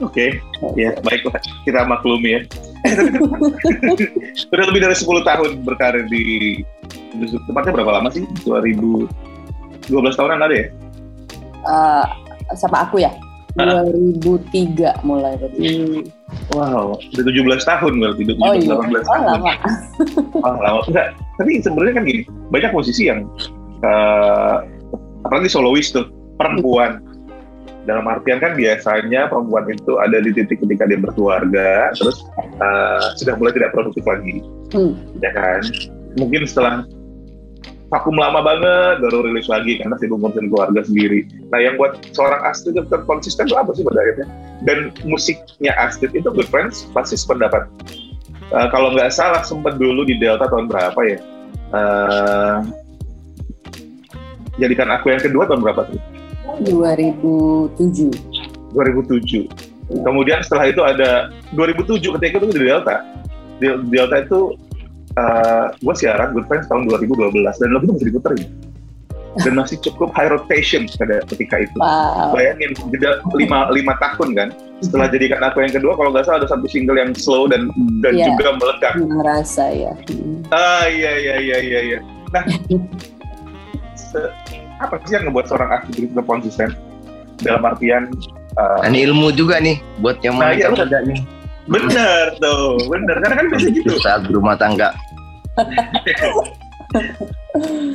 Oke, 0.00 0.40
okay. 0.40 0.80
ya 0.80 0.96
baiklah 1.04 1.36
kita 1.68 1.84
maklumi 1.84 2.40
ya. 2.40 2.40
Udah 4.52 4.64
lebih 4.72 4.80
dari 4.80 4.96
10 4.96 5.04
tahun 5.04 5.50
berkarir 5.60 6.08
di 6.08 6.24
Tepatnya 7.20 7.72
berapa 7.76 8.00
lama 8.00 8.08
sih? 8.08 8.24
2012 8.48 9.10
tahunan 9.92 10.40
ada 10.40 10.54
ya? 10.56 10.66
Eh, 11.60 12.06
sama 12.54 12.86
aku 12.86 13.02
ya. 13.02 13.12
Ah. 13.58 13.82
2003 13.82 15.02
mulai 15.02 15.34
berarti. 15.34 16.06
Wow, 16.54 16.94
udah 17.18 17.24
17 17.26 17.66
tahun 17.66 17.92
berarti, 17.98 18.20
udah 18.30 18.36
17 18.38 18.46
Oh 18.46 18.54
iya, 18.54 18.70
18 18.70 18.78
oh 18.78 19.02
tahun. 19.02 19.24
lama. 19.26 19.52
Oh, 20.46 20.54
lama. 20.54 20.80
Enggak, 20.86 21.06
tapi 21.34 21.50
sebenarnya 21.58 21.94
kan 21.98 22.04
gini, 22.06 22.20
banyak 22.54 22.70
musisi 22.70 23.10
yang 23.10 23.26
eh, 23.82 24.56
apalagi 25.26 25.50
solois 25.50 25.90
tuh, 25.90 26.06
perempuan. 26.38 27.02
Dalam 27.90 28.06
artian 28.06 28.38
kan 28.38 28.54
biasanya 28.54 29.26
perempuan 29.26 29.66
itu 29.66 29.98
ada 29.98 30.20
di 30.22 30.30
titik 30.30 30.62
ketika 30.62 30.86
dia 30.86 31.00
berkeluarga, 31.02 31.90
terus 31.98 32.22
eh, 32.38 33.02
sudah 33.18 33.34
mulai 33.34 33.50
tidak 33.50 33.74
produktif 33.74 34.06
lagi, 34.06 34.46
Hmm. 34.70 34.94
ya 35.18 35.34
kan? 35.34 35.66
Mungkin 36.14 36.46
setelah 36.46 36.86
vakum 37.90 38.14
lama 38.14 38.38
banget 38.40 39.02
baru 39.02 39.26
rilis 39.26 39.50
lagi 39.50 39.82
karena 39.82 39.98
sibuk 39.98 40.22
ngurusin 40.22 40.46
keluarga 40.46 40.80
sendiri. 40.86 41.26
Nah 41.50 41.58
yang 41.58 41.74
buat 41.74 41.98
seorang 42.14 42.38
Astrid 42.46 42.78
tetap 42.78 43.02
konsisten 43.04 43.50
itu 43.50 43.58
apa 43.58 43.74
sih 43.74 43.82
pada 43.82 43.98
akhirnya? 43.98 44.26
Dan 44.62 44.78
musiknya 45.02 45.74
Astrid 45.74 46.14
itu 46.14 46.30
Good 46.30 46.46
Friends 46.48 46.86
pasti 46.94 47.18
sependapat. 47.18 47.66
Eh, 48.50 48.68
kalau 48.70 48.94
nggak 48.94 49.10
salah 49.10 49.42
sempat 49.42 49.76
dulu 49.82 50.06
di 50.06 50.14
Delta 50.22 50.46
tahun 50.46 50.70
berapa 50.70 51.00
ya? 51.02 51.18
Eh, 51.74 52.58
jadikan 54.62 54.94
aku 54.94 55.10
yang 55.10 55.22
kedua 55.22 55.50
tahun 55.50 55.60
berapa 55.66 55.90
tuh? 55.90 56.00
2007. 56.70 58.14
2007. 58.70 59.50
Kemudian 59.90 60.38
setelah 60.46 60.70
itu 60.70 60.82
ada 60.86 61.34
2007 61.58 62.14
ketika 62.22 62.38
itu 62.38 62.54
di 62.54 62.70
Delta. 62.70 63.02
Delta 63.62 64.16
itu 64.22 64.54
uh, 65.14 65.72
gue 65.74 65.94
siaran 65.96 66.30
Good 66.30 66.46
Friends 66.46 66.66
tahun 66.66 66.86
2012 66.86 67.32
dan 67.42 67.68
lagu 67.70 67.84
itu 67.86 67.92
masih 67.96 68.08
diputerin. 68.10 68.44
Dan 69.30 69.54
masih 69.54 69.78
cukup 69.78 70.10
high 70.10 70.26
rotation 70.26 70.90
pada 70.98 71.22
ketika 71.30 71.62
itu. 71.62 71.78
Wow. 71.78 72.34
Bayangin 72.34 72.74
jeda 72.90 73.22
lima, 73.32 73.70
lima 73.70 73.94
tahun 74.02 74.34
kan. 74.34 74.48
Setelah 74.82 75.06
jadikan 75.06 75.38
aku 75.46 75.62
yang 75.62 75.70
kedua, 75.70 75.94
kalau 75.94 76.10
nggak 76.10 76.26
salah 76.26 76.42
ada 76.42 76.50
satu 76.50 76.66
single 76.66 76.98
yang 76.98 77.14
slow 77.14 77.46
dan 77.46 77.70
dan 78.02 78.18
Iya. 78.18 78.34
juga 78.34 78.58
meledak. 78.58 78.92
Ngerasa 78.98 79.64
ya. 79.70 79.92
Hmm. 80.10 80.42
Ah 80.50 80.84
iya 80.90 81.12
iya 81.14 81.34
iya 81.38 81.56
iya. 81.62 81.80
iya. 81.94 81.98
Nah, 82.34 82.42
se- 84.10 84.34
apa 84.82 84.98
sih 85.06 85.14
yang 85.14 85.30
ngebuat 85.30 85.46
seorang 85.46 85.70
artis 85.78 85.94
itu 85.94 86.22
konsisten? 86.26 86.74
Dalam 87.40 87.62
artian 87.64 88.10
uh, 88.58 88.82
Dan 88.84 88.92
ilmu 88.98 89.30
juga 89.32 89.62
nih 89.62 89.78
buat 90.02 90.18
yang 90.20 90.36
Nah, 90.42 90.52
iya, 90.52 90.68
mau 90.68 90.84
nih. 90.84 91.20
Bener 91.70 92.34
tuh, 92.42 92.82
bener. 92.90 93.16
Karena 93.22 93.36
kan 93.38 93.46
biasa 93.46 93.68
gitu. 93.70 93.94
Saat 94.02 94.26
berumah 94.26 94.58
tangga. 94.58 94.90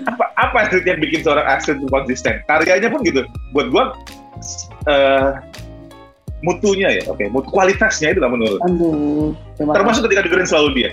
Apa 0.07 0.25
apa 0.39 0.59
sih 0.71 0.83
yang 0.87 0.99
bikin 1.03 1.23
seorang 1.23 1.43
itu 1.59 1.87
konsisten? 1.91 2.39
Karyanya 2.47 2.87
pun 2.87 3.03
gitu. 3.03 3.27
Buat 3.51 3.67
gua 3.71 3.83
eh 4.87 5.31
mutunya 6.43 7.01
ya, 7.01 7.03
oke, 7.09 7.23
mutu 7.31 7.49
kualitasnya 7.49 8.13
itu 8.13 8.19
nggak 8.21 8.33
menurun. 8.35 8.61
Aduh. 8.67 9.29
Termasuk 9.57 10.05
ketika 10.07 10.27
dengerin 10.27 10.47
selalu 10.47 10.69
dia. 10.75 10.89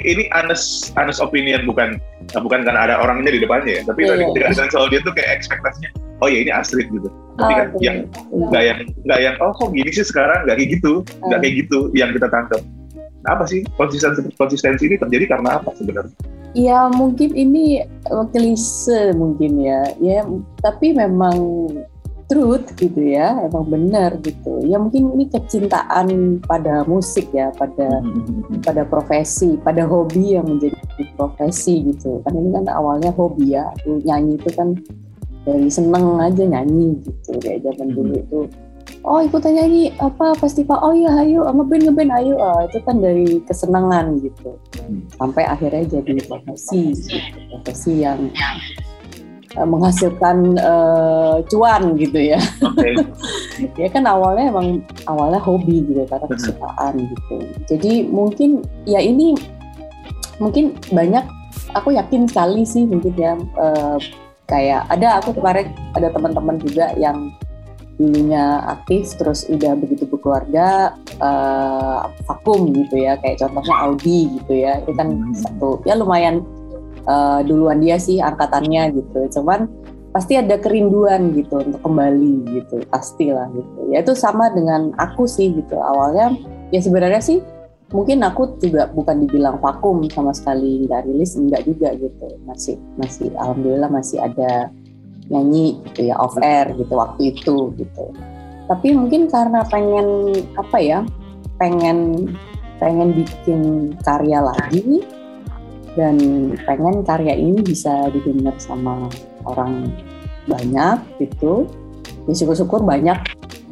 Ini 0.00 0.32
honest, 0.32 0.90
honest 0.96 1.20
opinion 1.20 1.68
bukan 1.68 2.00
bukan 2.32 2.64
karena 2.64 2.88
ada 2.88 2.94
orangnya 2.98 3.36
di 3.36 3.40
depannya 3.44 3.78
ya, 3.78 3.82
tapi 3.84 4.08
Iya, 4.08 4.16
ketika 4.16 4.32
iya. 4.40 4.48
dengerin 4.50 4.70
selalu 4.72 4.88
dia 4.88 5.00
tuh 5.04 5.12
kayak 5.14 5.30
ekspektasinya, 5.36 5.90
oh 6.24 6.28
ya 6.32 6.38
ini 6.42 6.50
Astrid 6.50 6.88
gitu. 6.90 7.08
Tapi 7.38 7.52
kan 7.54 7.66
Aduh. 7.70 7.80
yang 7.84 7.96
nggak 8.50 8.62
yang 8.66 8.78
nggak 9.06 9.20
yang 9.20 9.34
oh 9.38 9.52
kok 9.54 9.70
gini 9.70 9.90
sih 9.92 10.02
sekarang 10.02 10.48
nggak 10.48 10.56
kayak 10.58 10.70
gitu, 10.80 10.92
nggak 11.22 11.38
Hmm. 11.38 11.44
kayak 11.44 11.54
gitu 11.60 11.78
yang 11.92 12.10
kita 12.16 12.26
tangkap. 12.32 12.62
Nah, 13.22 13.30
apa 13.38 13.44
sih 13.46 13.62
konsistensi 13.78 14.26
konsistensi 14.34 14.82
ini 14.90 14.96
terjadi 14.98 15.38
karena 15.38 15.60
apa 15.62 15.70
sebenarnya? 15.78 16.14
Ya 16.52 16.90
mungkin 16.90 17.32
ini 17.32 17.86
klise 18.34 19.14
mungkin 19.14 19.62
ya, 19.62 19.86
ya 20.02 20.26
tapi 20.60 20.92
memang 20.92 21.36
truth 22.30 22.74
gitu 22.78 23.00
ya, 23.00 23.38
emang 23.46 23.66
benar 23.68 24.18
gitu. 24.22 24.62
Ya 24.66 24.78
mungkin 24.78 25.14
ini 25.16 25.30
kecintaan 25.30 26.38
pada 26.44 26.86
musik 26.86 27.30
ya, 27.34 27.50
pada 27.54 28.02
pada 28.62 28.82
profesi, 28.86 29.58
pada 29.60 29.86
hobi 29.86 30.38
yang 30.38 30.46
menjadi 30.46 30.78
profesi 31.18 31.82
gitu. 31.92 32.22
Kan 32.22 32.38
ini 32.38 32.50
kan 32.54 32.64
awalnya 32.70 33.10
hobi 33.14 33.54
ya, 33.54 33.68
Aku 33.82 34.02
nyanyi 34.02 34.38
itu 34.38 34.50
kan 34.54 34.78
dari 35.42 35.66
seneng 35.66 36.22
aja 36.22 36.44
nyanyi 36.46 36.98
gitu 37.02 37.34
kayak 37.42 37.66
zaman 37.66 37.88
dulu 37.94 38.14
itu. 38.14 38.40
Oh 39.02 39.18
ikutan 39.18 39.58
nyanyi 39.58 39.90
apa 39.98 40.38
festival? 40.38 40.78
Oh 40.78 40.94
iya 40.94 41.10
ayo 41.26 41.42
ngeband 41.50 41.90
ngeband 41.90 42.10
ayo. 42.22 42.38
Ah, 42.38 42.62
itu 42.70 42.78
kan 42.86 43.02
dari 43.02 43.42
kesenangan 43.42 44.22
gitu. 44.22 44.54
Sampai 45.18 45.42
akhirnya 45.42 45.98
jadi 45.98 46.22
profesi, 46.22 46.94
gitu. 46.94 47.18
profesi 47.50 48.06
yang 48.06 48.30
menghasilkan 49.58 50.56
eh, 50.56 51.36
cuan 51.52 51.82
gitu 52.00 52.18
ya. 52.18 52.40
Oke, 52.64 52.96
ya 53.82 53.88
kan 53.92 54.04
awalnya 54.08 54.50
emang 54.50 54.82
awalnya 55.06 55.40
hobi 55.40 55.84
gitu 55.86 56.02
karena 56.08 56.26
Benar. 56.26 56.38
kesukaan 56.38 56.94
gitu 57.06 57.36
jadi 57.68 57.92
mungkin 58.08 58.64
ya 58.88 59.00
ini 59.00 59.36
mungkin 60.40 60.74
banyak 60.90 61.24
aku 61.76 61.94
yakin 61.94 62.26
sekali 62.26 62.66
sih 62.66 62.84
mungkin 62.88 63.14
ya 63.14 63.36
eh, 63.38 63.98
kayak 64.50 64.88
ada 64.90 65.22
aku 65.22 65.36
kemarin 65.36 65.72
ada 65.96 66.08
teman-teman 66.10 66.58
juga 66.60 66.92
yang 66.98 67.32
dulunya 68.00 68.64
aktif 68.66 69.14
terus 69.20 69.46
udah 69.46 69.76
begitu 69.78 70.08
berkeluarga 70.08 70.96
eh, 71.20 72.00
vakum 72.26 72.72
gitu 72.74 72.98
ya 72.98 73.14
kayak 73.20 73.38
contohnya 73.38 73.74
Audi 73.86 74.32
gitu 74.40 74.52
ya 74.52 74.82
itu 74.82 74.92
kan 74.96 75.12
satu 75.36 75.80
ya 75.86 75.94
lumayan 75.94 76.42
eh, 77.06 77.40
duluan 77.46 77.82
dia 77.82 77.96
sih 77.98 78.18
angkatannya 78.22 78.96
gitu. 78.98 79.40
Cuman 79.40 79.66
pasti 80.12 80.36
ada 80.36 80.60
kerinduan 80.60 81.32
gitu 81.32 81.64
untuk 81.64 81.80
kembali 81.80 82.44
gitu 82.52 82.84
pastilah 82.92 83.48
gitu. 83.56 83.80
Ya 83.90 84.04
itu 84.04 84.12
sama 84.12 84.52
dengan 84.52 84.92
aku 85.00 85.24
sih 85.24 85.50
gitu. 85.56 85.80
Awalnya 85.80 86.36
ya 86.70 86.80
sebenarnya 86.84 87.24
sih 87.24 87.40
mungkin 87.92 88.24
aku 88.24 88.56
juga 88.60 88.88
bukan 88.92 89.24
dibilang 89.24 89.60
vakum 89.60 90.04
sama 90.12 90.32
sekali 90.32 90.84
nggak 90.84 91.08
rilis 91.08 91.32
enggak 91.34 91.64
juga 91.64 91.96
gitu. 91.96 92.28
Masih 92.44 92.76
masih 93.00 93.32
alhamdulillah 93.40 93.88
masih 93.88 94.20
ada 94.20 94.68
nyanyi 95.32 95.80
gitu 95.90 96.12
ya 96.12 96.14
off 96.20 96.36
air 96.44 96.68
gitu 96.76 96.92
waktu 96.92 97.32
itu 97.32 97.72
gitu. 97.80 98.04
Tapi 98.68 98.92
mungkin 98.92 99.32
karena 99.32 99.64
pengen 99.64 100.36
apa 100.60 100.76
ya 100.76 101.00
pengen 101.56 102.28
pengen 102.76 103.16
bikin 103.16 103.94
karya 104.04 104.44
lagi 104.44 105.00
dan 105.94 106.16
pengen 106.64 107.04
karya 107.04 107.34
ini 107.36 107.60
bisa 107.60 108.08
didengar 108.12 108.56
sama 108.56 109.08
orang 109.44 109.92
banyak 110.48 110.98
gitu 111.20 111.68
ya 112.26 112.34
syukur-syukur 112.34 112.82
banyak 112.82 113.18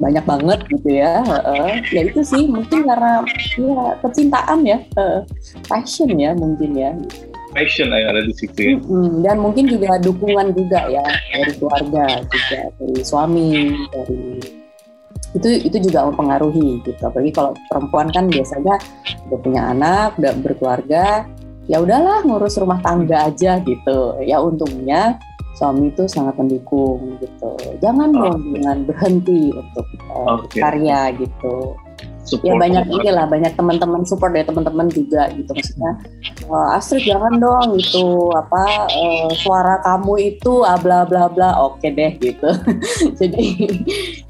banyak 0.01 0.25
banget 0.25 0.59
gitu 0.73 0.89
ya 0.97 1.21
heeh. 1.21 1.73
ya 1.93 2.01
itu 2.09 2.21
sih 2.25 2.49
mungkin 2.49 2.89
karena 2.89 3.21
ya 3.61 3.97
kecintaan 4.01 4.65
ya 4.65 4.79
heeh. 4.97 5.21
passion 5.69 6.11
ya 6.17 6.33
mungkin 6.33 6.73
ya 6.73 6.97
passion 7.53 7.93
yang 7.93 8.15
ada 8.15 8.23
di 8.25 8.35
situ 8.35 8.59
ya. 8.59 8.75
Mm-mm. 8.81 9.21
dan 9.27 9.37
mungkin 9.43 9.69
juga 9.69 10.01
dukungan 10.01 10.57
juga 10.57 10.89
ya 10.89 11.05
dari 11.35 11.53
keluarga 11.59 12.05
juga 12.27 12.61
dari 12.81 13.01
suami 13.05 13.51
dari 13.93 14.23
itu 15.31 15.47
itu 15.63 15.77
juga 15.91 16.11
mempengaruhi 16.11 16.83
gitu 16.83 17.03
apalagi 17.07 17.31
kalau 17.31 17.53
perempuan 17.71 18.11
kan 18.11 18.27
biasanya 18.27 18.75
udah 19.31 19.39
punya 19.39 19.63
anak 19.71 20.19
udah 20.19 20.33
berkeluarga 20.43 21.23
ya 21.71 21.79
udahlah 21.79 22.27
ngurus 22.27 22.59
rumah 22.59 22.83
tangga 22.83 23.31
aja 23.31 23.63
gitu 23.63 24.19
ya 24.21 24.43
untungnya 24.43 25.23
suami 25.55 25.89
itu 25.89 26.03
sangat 26.07 26.35
mendukung 26.35 26.99
gitu 27.17 27.51
jangan 27.79 28.11
Oh. 28.11 28.33
dong 28.33 28.43
jangan 28.53 28.79
berhenti 28.85 29.53
untuk 29.53 29.87
uh, 30.11 30.35
Oke. 30.37 30.59
karya 30.59 31.15
gitu 31.15 31.79
Support 32.21 32.47
ya 32.47 32.55
banyak 32.59 32.85
support. 32.85 33.01
inilah 33.01 33.27
banyak 33.27 33.53
teman-teman 33.55 34.03
support 34.05 34.31
dari 34.31 34.45
teman-teman 34.45 34.87
juga 34.89 35.31
gitu 35.31 35.51
maksudnya 35.51 35.93
"Eh, 36.43 36.69
Astrid 36.71 37.03
jangan 37.03 37.35
dong 37.37 37.75
itu 37.75 38.07
apa 38.33 38.63
eh, 38.89 39.29
suara 39.37 39.81
kamu 39.81 40.15
itu 40.31 40.63
ah, 40.63 40.77
bla 40.77 41.03
bla 41.03 41.27
bla 41.27 41.59
oke 41.61 41.83
deh 41.83 42.13
gitu 42.17 42.51
jadi 43.21 43.45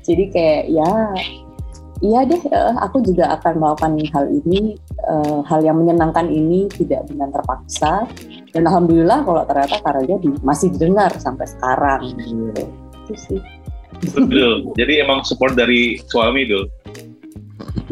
jadi 0.00 0.24
kayak 0.30 0.62
ya 0.70 0.90
iya 2.00 2.24
deh 2.24 2.40
eh, 2.40 2.74
aku 2.80 3.00
juga 3.00 3.28
akan 3.36 3.52
melakukan 3.56 3.92
hal 4.10 4.26
ini 4.30 4.74
eh, 5.04 5.38
hal 5.44 5.60
yang 5.60 5.76
menyenangkan 5.78 6.26
ini 6.26 6.66
tidak 6.72 7.04
dengan 7.06 7.28
terpaksa 7.28 8.08
dan 8.50 8.62
alhamdulillah 8.64 9.20
kalau 9.22 9.42
ternyata 9.44 9.76
karyanya 9.80 10.16
di- 10.18 10.40
masih 10.40 10.72
didengar 10.72 11.12
sampai 11.16 11.44
sekarang 11.46 12.10
gitu 12.16 12.64
itu 13.06 13.14
sih 13.16 13.40
Betul. 14.00 14.72
Jadi 14.80 15.04
emang 15.04 15.20
support 15.28 15.52
dari 15.52 16.00
suami 16.08 16.48
dulu. 16.48 16.64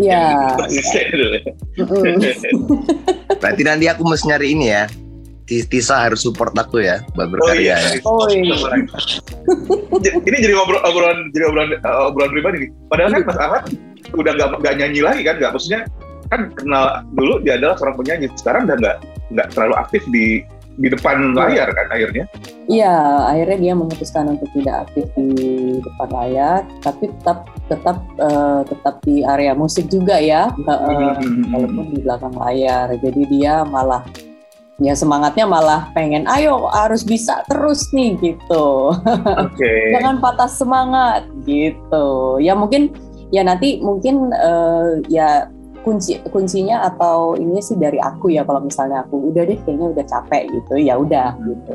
ya, 0.00 0.32
ya. 0.32 0.56
Konsisten 0.56 1.04
dulu. 1.12 1.36
ya. 1.36 1.52
Mm-mm. 1.84 2.16
Berarti 3.36 3.60
nanti 3.60 3.84
aku 3.92 4.08
mesti 4.08 4.24
nyari 4.32 4.56
ini 4.56 4.66
ya. 4.72 4.88
Tis- 5.49 5.64
Tisa 5.64 6.05
harus 6.05 6.21
support 6.21 6.52
aku 6.52 6.85
ya 6.85 7.00
buat 7.17 7.33
berkarya. 7.33 7.81
ya. 7.81 7.99
Oh, 8.05 8.28
iya. 8.28 8.52
Ini 10.28 10.37
jadi 10.45 10.52
ngobrol 10.52 10.85
obrolan 10.85 11.33
jadi 11.33 11.49
obrolan 11.49 11.71
uh, 11.83 12.12
obrolan 12.12 12.31
pribadi 12.37 12.57
nih. 12.69 12.71
Padahal 12.93 13.11
kan 13.17 13.23
Mas 13.25 13.38
Ahmad 13.40 13.62
udah 14.12 14.33
nggak 14.37 14.49
nggak 14.61 14.75
nyanyi 14.76 15.00
lagi 15.00 15.23
kan? 15.25 15.40
Nggak 15.40 15.52
maksudnya 15.57 15.81
kan 16.28 16.52
kenal 16.52 16.85
dulu 17.17 17.40
dia 17.40 17.57
adalah 17.57 17.81
seorang 17.81 17.97
penyanyi. 17.97 18.28
Sekarang 18.37 18.69
udah 18.69 18.76
nggak 18.76 18.97
nggak 19.33 19.47
terlalu 19.57 19.75
aktif 19.81 20.05
di 20.12 20.45
di 20.78 20.87
depan 20.87 21.35
layar 21.35 21.75
kan 21.75 21.90
akhirnya. 21.90 22.25
Iya, 22.71 22.95
akhirnya 23.26 23.59
dia 23.59 23.75
memutuskan 23.75 24.38
untuk 24.38 24.47
tidak 24.55 24.87
aktif 24.87 25.11
di 25.19 25.33
depan 25.83 26.09
layar, 26.14 26.62
tapi 26.87 27.11
tetap 27.11 27.50
tetap 27.67 27.99
uh, 28.23 28.62
tetap 28.62 29.02
di 29.02 29.26
area 29.26 29.59
musik 29.59 29.90
juga 29.90 30.23
ya, 30.23 30.55
uh, 30.55 31.19
walaupun 31.50 31.97
di 31.97 31.99
belakang 31.99 32.37
layar. 32.37 32.95
Jadi 32.95 33.23
dia 33.26 33.67
malah 33.67 34.07
ya 34.78 34.94
semangatnya 34.94 35.44
malah 35.44 35.90
pengen, 35.92 36.25
ayo 36.30 36.70
harus 36.70 37.02
bisa 37.02 37.42
terus 37.50 37.90
nih 37.90 38.14
gitu. 38.23 38.94
Okay. 39.50 39.90
Jangan 39.99 40.23
patah 40.23 40.50
semangat 40.50 41.26
gitu. 41.42 42.38
Ya 42.38 42.54
mungkin 42.54 42.94
ya 43.35 43.44
nanti 43.44 43.82
mungkin 43.82 44.30
uh, 44.32 45.02
ya 45.11 45.50
kunci 45.88 46.20
kuncinya 46.28 46.85
atau 46.85 47.38
ini 47.38 47.62
sih 47.62 47.78
dari 47.78 47.97
aku 48.02 48.28
ya 48.35 48.44
kalau 48.44 48.61
misalnya 48.61 49.06
aku 49.06 49.32
udah 49.32 49.47
deh 49.47 49.56
kayaknya 49.64 49.88
udah 49.94 50.04
capek 50.04 50.42
gitu 50.52 50.75
ya 50.76 51.00
udah 51.00 51.32
gitu 51.49 51.73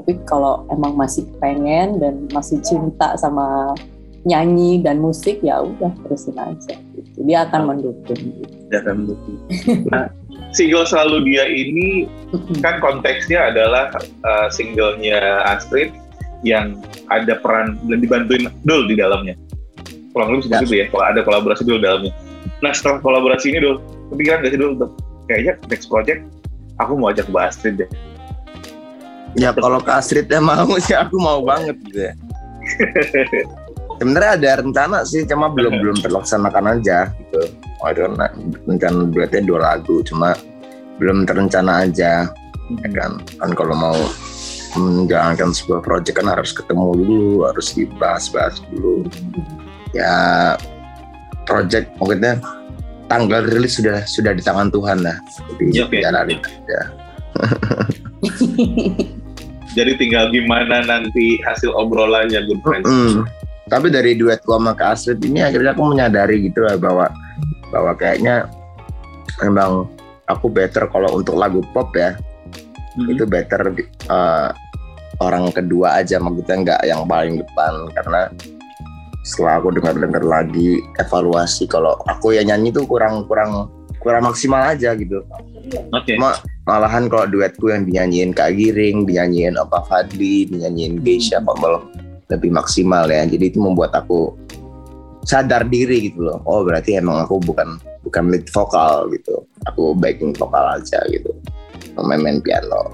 tapi 0.00 0.12
kalau 0.26 0.66
emang 0.74 0.96
masih 0.98 1.22
pengen 1.38 2.02
dan 2.02 2.26
masih 2.34 2.58
cinta 2.64 3.14
sama 3.14 3.76
nyanyi 4.24 4.80
dan 4.80 4.98
musik 4.98 5.38
ya 5.44 5.60
udah 5.60 5.92
terusin 6.02 6.34
aja 6.40 6.74
gitu. 6.96 7.18
dia 7.28 7.44
akan 7.44 7.76
mendukung 7.76 8.16
gitu. 8.16 8.54
dia 8.72 8.78
akan 8.80 8.94
mendukung 9.04 9.36
nah 9.92 10.08
single 10.54 10.86
selalu 10.86 11.26
dia 11.26 11.44
ini 11.50 12.06
kan 12.64 12.78
konteksnya 12.78 13.50
adalah 13.50 13.90
uh, 14.24 14.48
singlenya 14.48 15.44
Astrid 15.44 15.90
yang 16.46 16.78
ada 17.10 17.36
peran 17.42 17.76
dan 17.90 17.98
dibantuin 18.00 18.48
Dul 18.62 18.86
di 18.86 18.96
dalamnya 18.96 19.34
kurang 20.14 20.38
lebih 20.38 20.46
seperti 20.46 20.64
itu 20.70 20.74
ya 20.80 20.86
kalau 20.94 21.04
ada 21.10 21.20
kolaborasi 21.26 21.62
Dul 21.66 21.82
dalamnya 21.82 22.14
Nah 22.60 22.72
setelah 22.72 23.00
kolaborasi 23.04 23.52
ini 23.52 23.58
dulu, 23.60 23.76
kepikiran 24.12 24.44
gak 24.44 24.52
sih 24.52 24.58
untuk 24.60 24.90
kayaknya 25.28 25.52
next 25.68 25.86
project 25.92 26.20
aku 26.80 26.92
mau 26.96 27.12
ajak 27.12 27.28
Mbak 27.28 27.44
Astrid 27.44 27.74
deh. 27.80 27.90
Ya 29.36 29.52
kalau 29.52 29.84
ke 29.84 29.92
Astrid 29.92 30.26
ya 30.32 30.40
mau 30.40 30.76
sih 30.80 30.96
aku 30.96 31.16
mau 31.20 31.44
banget 31.44 31.76
gitu 31.88 32.08
ya. 32.08 32.12
Sebenarnya 34.00 34.32
ada 34.40 34.50
rencana 34.58 34.98
sih, 35.06 35.22
cuma 35.22 35.46
belum 35.52 35.78
belum 35.78 35.96
terlaksanakan 36.02 36.80
aja 36.80 37.14
gitu. 37.14 37.40
Ada 37.84 38.08
rencana 38.64 39.12
berarti 39.12 39.44
dua 39.44 39.60
lagu, 39.60 40.00
cuma 40.02 40.32
belum 40.98 41.28
terencana 41.28 41.84
aja. 41.84 42.32
Ya 42.80 42.88
kan, 42.96 43.20
kan 43.36 43.50
kalau 43.52 43.76
mau 43.76 43.98
menjalankan 44.74 45.52
sebuah 45.52 45.84
project 45.84 46.16
kan 46.18 46.32
harus 46.32 46.56
ketemu 46.56 46.96
dulu, 46.96 47.46
harus 47.46 47.76
dibahas-bahas 47.76 48.64
dulu. 48.72 49.04
Ya 49.92 50.56
project 51.44 51.92
maksudnya 52.00 52.40
tanggal 53.06 53.44
rilis 53.46 53.76
sudah 53.76 54.02
sudah 54.08 54.32
di 54.32 54.42
tangan 54.42 54.72
Tuhan 54.72 55.04
lah 55.04 55.16
jadi 55.54 55.64
ya, 55.70 55.84
okay. 55.86 56.00
jalanin 56.02 56.40
aja 56.40 56.80
jadi 59.76 59.92
tinggal 60.00 60.32
gimana 60.32 60.82
nanti 60.88 61.38
hasil 61.44 61.70
obrolannya 61.76 62.40
good 62.48 62.60
friends 62.64 62.88
mm. 62.88 63.28
tapi 63.68 63.92
dari 63.92 64.16
duet 64.16 64.40
gua 64.42 64.60
sama 64.60 64.72
Kak 64.72 64.96
Astrid 64.96 65.20
ini 65.24 65.44
akhirnya 65.44 65.76
aku 65.76 65.84
menyadari 65.84 66.48
gitu 66.48 66.64
lah 66.64 66.80
bahwa 66.80 67.12
bahwa 67.74 67.92
kayaknya 67.98 68.46
memang 69.42 69.90
aku 70.30 70.46
better 70.46 70.86
kalau 70.86 71.18
untuk 71.18 71.34
lagu 71.34 71.58
pop 71.74 71.90
ya 71.98 72.14
hmm. 72.94 73.10
itu 73.10 73.26
better 73.26 73.74
uh, 74.06 74.54
orang 75.18 75.50
kedua 75.50 75.98
aja 75.98 76.22
maksudnya 76.22 76.56
nggak 76.62 76.80
yang 76.86 77.02
paling 77.10 77.42
depan 77.42 77.90
karena 77.98 78.30
setelah 79.24 79.58
aku 79.58 79.72
dengar-dengar 79.74 80.22
lagi 80.22 80.84
evaluasi 81.00 81.66
kalau 81.66 81.96
aku 82.06 82.36
ya 82.36 82.44
nyanyi 82.44 82.70
tuh 82.70 82.84
kurang 82.84 83.24
kurang 83.26 83.72
kurang 84.04 84.28
maksimal 84.28 84.60
aja 84.68 84.92
gitu. 84.92 85.24
Oke. 85.96 86.12
Okay. 86.12 86.16
malahan 86.68 87.08
kalau 87.08 87.24
duetku 87.24 87.72
yang 87.72 87.88
dinyanyiin 87.88 88.36
Kak 88.36 88.52
Giring, 88.52 89.08
dinyanyiin 89.08 89.56
apa 89.56 89.80
Fadli, 89.88 90.44
dinyanyiin 90.44 91.00
Geisha 91.00 91.40
kok 91.40 91.56
malah 91.56 91.80
lebih 92.28 92.52
maksimal 92.52 93.08
ya. 93.08 93.24
Jadi 93.24 93.48
itu 93.48 93.64
membuat 93.64 93.96
aku 93.96 94.36
sadar 95.24 95.66
diri 95.68 96.12
gitu 96.12 96.28
loh. 96.28 96.38
Oh 96.44 96.60
berarti 96.62 97.00
emang 97.00 97.24
aku 97.24 97.40
bukan 97.40 97.80
bukan 98.04 98.24
lead 98.30 98.46
vokal 98.52 99.08
gitu. 99.12 99.44
Aku 99.72 99.96
backing 99.96 100.36
vokal 100.36 100.80
aja 100.80 101.00
gitu. 101.08 101.32
Main-main 101.96 102.38
piano. 102.44 102.92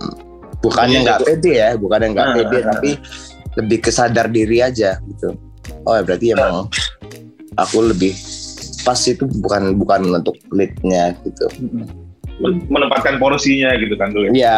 Hmm. 0.00 0.16
Bukannya 0.64 1.04
nggak 1.04 1.20
pede 1.22 1.52
ya, 1.60 1.70
bukannya 1.76 2.16
nggak 2.16 2.28
pede, 2.40 2.58
tapi 2.64 2.90
lebih 3.56 3.88
kesadar 3.88 4.28
diri 4.28 4.60
aja 4.60 5.00
gitu 5.08 5.32
oh 5.88 5.94
ya 5.96 6.02
berarti 6.04 6.26
emang 6.36 6.68
aku 7.56 7.78
lebih 7.90 8.12
pas 8.84 9.00
itu 9.02 9.24
bukan 9.42 9.74
bukan 9.74 10.14
untuk 10.14 10.36
leadnya 10.52 11.16
gitu 11.24 11.48
menempatkan 12.44 13.16
porsinya 13.16 13.72
gitu 13.80 13.96
kan 13.96 14.12
dulu 14.12 14.28
ya 14.28 14.32
iya, 14.36 14.56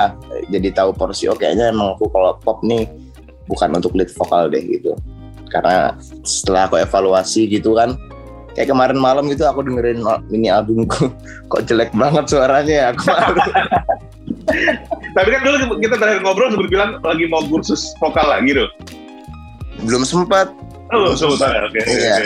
jadi 0.51 0.75
tahu 0.75 0.91
porsi 0.93 1.31
oh 1.31 1.39
kayaknya 1.39 1.71
emang 1.71 1.95
aku 1.95 2.11
kalau 2.11 2.35
pop 2.43 2.59
nih 2.67 2.85
bukan 3.47 3.79
untuk 3.79 3.95
lead 3.95 4.11
vokal 4.13 4.51
deh 4.51 4.61
gitu 4.61 4.93
karena 5.51 5.97
setelah 6.23 6.69
aku 6.69 6.81
evaluasi 6.81 7.49
gitu 7.49 7.77
kan 7.77 7.97
kayak 8.59 8.75
kemarin 8.75 8.99
malam 8.99 9.31
gitu 9.31 9.47
aku 9.47 9.63
dengerin 9.63 10.03
mini 10.29 10.51
albumku 10.51 11.15
kok 11.51 11.63
jelek 11.69 11.95
banget 11.95 12.27
suaranya 12.27 12.75
ya 12.75 12.87
aku 12.91 13.07
tapi 15.17 15.29
kan 15.31 15.41
dulu 15.47 15.79
kita 15.79 15.95
terakhir 15.95 16.21
ngobrol 16.27 16.51
sempat 16.51 16.71
bilang 16.71 16.91
lagi 17.07 17.25
mau 17.31 17.43
kursus 17.47 17.95
vokal 18.03 18.27
lagi 18.27 18.51
gitu 18.51 18.67
belum 19.87 20.03
sempat 20.03 20.51
Oh, 20.89 21.13
sebentar. 21.13 21.69
Oke, 21.69 21.85
iya. 21.85 22.17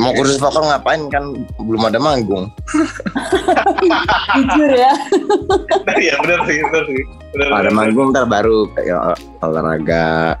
Mau 0.00 0.16
kursus 0.16 0.40
vokal 0.40 0.72
ngapain 0.72 1.04
kan 1.12 1.36
belum 1.60 1.84
ada 1.84 2.00
manggung. 2.00 2.48
Jujur 4.40 4.72
ya. 4.72 4.88
Nah, 5.84 5.96
iya 6.00 6.16
benar 6.24 6.40
sih, 6.48 6.64
benar 6.64 6.84
sih. 6.88 7.04
Benar, 7.36 7.48
ada 7.60 7.68
manggung 7.68 8.16
ntar 8.16 8.24
baru 8.24 8.72
kayak 8.72 9.20
olahraga, 9.44 10.40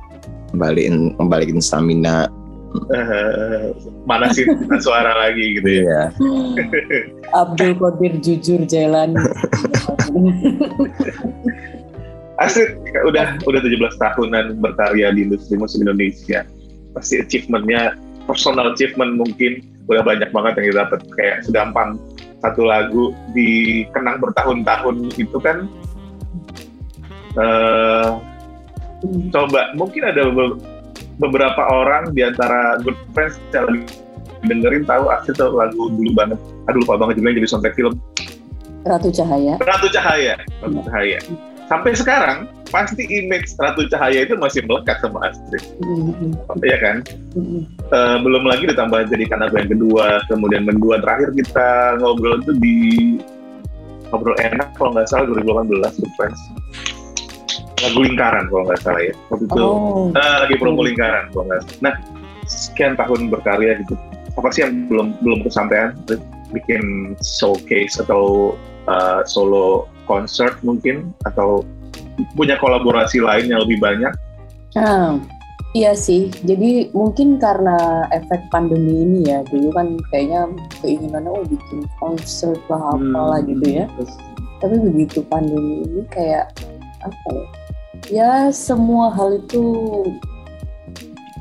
kembaliin 0.52 1.16
kembaliin 1.16 1.60
stamina. 1.62 2.26
Uh, 2.70 3.74
mana 4.06 4.30
sih 4.30 4.46
suara 4.86 5.10
lagi 5.18 5.58
gitu 5.58 5.82
ya. 5.82 5.82
Iya. 5.82 6.02
Abdul 7.34 7.74
Qadir 7.74 8.14
jujur 8.22 8.62
jalan. 8.62 9.18
Astrid 12.40 12.78
udah 13.04 13.42
udah 13.42 13.60
17 13.60 13.74
tahunan 13.98 14.62
berkarya 14.62 15.10
di 15.12 15.26
industri 15.28 15.58
musik 15.58 15.82
Indonesia 15.82 16.46
pasti 16.94 17.20
achievementnya 17.20 17.98
personal 18.24 18.72
achievement 18.72 19.20
mungkin 19.20 19.66
udah 19.90 20.06
banyak 20.06 20.30
banget 20.32 20.52
yang 20.62 20.66
didapat 20.72 21.00
kayak 21.18 21.42
segampang 21.44 22.00
satu 22.40 22.64
lagu 22.64 23.12
dikenang 23.36 24.22
bertahun-tahun 24.24 25.12
itu 25.20 25.38
kan 25.44 25.68
uh, 27.36 28.16
coba 29.32 29.72
mungkin 29.76 30.02
ada 30.04 30.28
beberapa 31.20 31.62
orang 31.68 32.12
di 32.16 32.24
antara 32.24 32.80
good 32.80 32.96
friends 33.12 33.36
yang 33.52 33.84
dengerin 34.48 34.88
tahu 34.88 35.12
asli 35.12 35.36
tuh 35.36 35.52
lagu 35.52 35.92
dulu 35.92 36.10
banget. 36.16 36.38
Aduh 36.68 36.80
lupa 36.84 36.96
banget 36.96 37.20
juga 37.20 37.36
jadi 37.36 37.48
soundtrack 37.48 37.76
film. 37.76 37.94
Ratu 38.88 39.12
Cahaya. 39.12 39.60
Ratu 39.60 39.88
Cahaya. 39.92 40.34
Ratu 40.64 40.80
Cahaya. 40.88 41.18
Sampai 41.68 41.92
sekarang 41.94 42.48
pasti 42.72 43.04
image 43.06 43.52
Ratu 43.60 43.84
Cahaya 43.92 44.24
itu 44.24 44.34
masih 44.40 44.64
melekat 44.64 44.98
sama 45.04 45.28
Astrid, 45.28 45.62
mm-hmm. 45.84 46.34
ya 46.66 46.78
kan? 46.82 46.96
Mm-hmm. 47.36 47.62
Uh, 47.94 48.16
belum 48.24 48.42
lagi 48.48 48.66
ditambah 48.66 49.06
jadi 49.06 49.24
karena 49.30 49.46
yang 49.54 49.70
kedua, 49.70 50.24
kemudian 50.26 50.66
mendua 50.66 50.98
terakhir 50.98 51.30
kita 51.36 52.00
ngobrol 52.02 52.42
itu 52.42 52.52
di 52.58 52.76
ngobrol 54.10 54.34
enak 54.42 54.74
kalau 54.74 54.90
nggak 54.94 55.06
salah 55.06 55.30
2018 55.30 56.02
Good 56.02 56.14
Friends 56.18 56.40
lagu 57.80 57.98
lingkaran 58.04 58.44
kalau 58.52 58.64
nggak 58.68 58.80
salah 58.80 59.02
ya 59.02 59.14
waktu 59.32 59.44
itu 59.48 59.62
oh. 59.64 60.12
uh, 60.12 60.36
lagi 60.44 60.54
promo 60.60 60.80
lingkaran 60.84 61.24
kalau 61.32 61.44
nggak 61.48 61.60
salah. 61.64 61.80
Nah 61.84 61.94
sekian 62.50 62.94
tahun 62.98 63.30
berkarya 63.30 63.78
gitu 63.84 63.94
apa 64.38 64.48
sih 64.54 64.62
yang 64.66 64.86
belum 64.86 65.18
belum 65.22 65.40
kesampaian 65.46 65.94
bikin 66.50 67.14
showcase 67.22 67.98
atau 67.98 68.54
uh, 68.90 69.22
solo 69.26 69.86
concert 70.06 70.58
mungkin 70.66 71.14
atau 71.26 71.62
punya 72.34 72.58
kolaborasi 72.58 73.22
lain 73.22 73.50
yang 73.50 73.62
lebih 73.62 73.78
banyak? 73.78 74.12
Hmm, 74.74 75.22
iya 75.74 75.94
sih. 75.94 76.30
Jadi 76.46 76.90
mungkin 76.94 77.38
karena 77.38 78.06
efek 78.10 78.50
pandemi 78.50 79.02
ini 79.06 79.30
ya, 79.30 79.40
dulu 79.46 79.70
kan 79.74 79.98
kayaknya 80.10 80.50
keinginannya 80.82 81.30
oh 81.30 81.46
bikin 81.46 81.86
concert 81.98 82.60
lah 82.70 82.94
apalah 82.94 83.40
hmm. 83.42 83.48
gitu 83.54 83.66
ya. 83.82 83.84
Tapi 84.60 84.76
begitu 84.82 85.24
pandemi 85.26 85.86
ini 85.86 86.02
kayak 86.12 86.52
apa 87.00 87.28
ya? 87.32 87.46
Ya 88.10 88.50
semua 88.50 89.14
hal 89.14 89.38
itu 89.38 89.62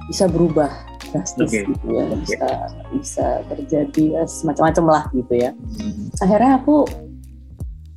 bisa 0.10 0.30
berubah 0.30 0.70
drastis 1.10 1.50
okay. 1.50 1.66
gitu 1.66 1.86
ya, 1.90 2.06
bisa 2.14 2.48
bisa 2.94 3.28
terjadi 3.50 4.04
ya, 4.22 4.24
semacam-macam 4.30 4.86
lah 4.86 5.04
gitu 5.18 5.34
ya. 5.34 5.52
Hmm. 5.54 6.14
Akhirnya 6.22 6.62
aku 6.62 6.86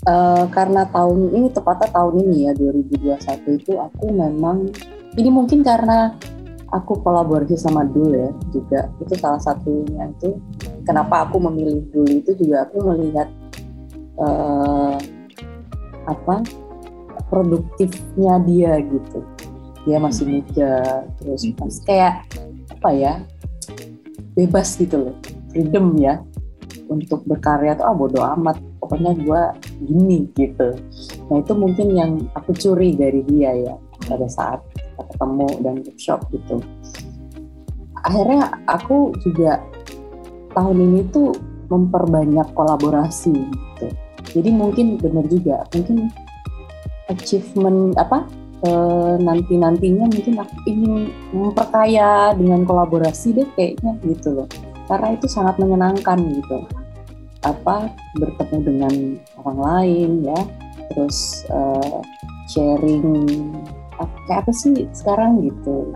uh, 0.08 0.44
karena 0.50 0.88
tahun 0.88 1.30
ini 1.36 1.48
tepatnya 1.52 1.88
tahun 1.92 2.14
ini 2.26 2.36
ya 2.48 2.52
2021 2.56 3.60
itu 3.60 3.72
aku 3.76 4.04
memang 4.10 4.72
ini 5.20 5.28
mungkin 5.28 5.60
karena 5.60 6.16
aku 6.72 7.04
kolaborasi 7.04 7.54
sama 7.60 7.84
Dul 7.84 8.16
ya 8.16 8.30
juga 8.50 8.88
itu 9.04 9.14
salah 9.20 9.42
satunya 9.42 10.08
itu 10.08 10.40
kenapa 10.88 11.28
aku 11.28 11.36
memilih 11.36 11.84
Dul 11.92 12.08
itu 12.24 12.32
juga 12.40 12.64
aku 12.64 12.80
melihat 12.92 13.28
uh, 14.16 14.96
apa 16.08 16.42
produktifnya 17.28 18.40
dia 18.44 18.72
gitu. 18.80 19.18
Dia 19.82 19.98
masih 19.98 20.24
muda 20.38 21.02
terus 21.18 21.42
Hmm. 21.42 21.58
masih 21.66 21.82
kayak 21.86 22.14
apa 22.78 22.90
ya 22.94 23.12
bebas 24.38 24.74
gitu 24.78 25.10
loh. 25.10 25.16
Freedom 25.52 25.92
ya 25.98 26.22
untuk 26.88 27.24
berkarya 27.24 27.76
tuh 27.76 27.86
ah 27.88 27.94
bodo 27.96 28.20
amat 28.36 28.60
pokoknya 28.80 29.12
gue 29.16 29.42
gini 29.86 30.28
gitu. 30.36 30.76
Nah 31.30 31.36
itu 31.40 31.52
mungkin 31.56 31.88
yang 31.96 32.12
aku 32.36 32.52
curi 32.52 32.92
dari 32.96 33.24
dia 33.24 33.52
ya 33.56 33.74
pada 34.08 34.26
saat 34.28 34.60
kita 34.76 35.02
ketemu 35.14 35.48
dan 35.62 35.74
workshop 35.86 36.20
gitu. 36.34 36.56
Akhirnya 38.02 38.50
aku 38.66 39.14
juga 39.22 39.62
tahun 40.52 40.78
ini 40.78 41.00
tuh 41.14 41.32
memperbanyak 41.72 42.52
kolaborasi 42.52 43.32
gitu. 43.32 43.86
Jadi 44.32 44.50
mungkin 44.52 45.00
benar 45.00 45.24
juga 45.28 45.64
mungkin 45.72 46.12
achievement 47.14 47.96
apa 48.00 48.28
nanti 49.18 49.58
nantinya 49.58 50.06
mungkin 50.06 50.38
aku 50.38 50.54
ingin 50.70 51.10
memperkaya 51.34 52.30
dengan 52.38 52.62
kolaborasi 52.62 53.34
deh 53.34 53.48
kayaknya 53.58 53.98
gitu 54.06 54.28
loh. 54.38 54.48
Karena 54.86 55.18
itu 55.18 55.26
sangat 55.26 55.58
menyenangkan 55.58 56.18
gitu. 56.30 56.62
Apa 57.42 57.90
bertemu 58.22 58.56
dengan 58.62 58.94
orang 59.42 59.58
lain 59.58 60.10
ya. 60.22 60.40
Terus 60.94 61.42
uh, 61.50 61.98
sharing 62.46 63.02
kayak 64.26 64.46
apa 64.46 64.52
sih 64.54 64.86
sekarang 64.94 65.42
gitu. 65.42 65.90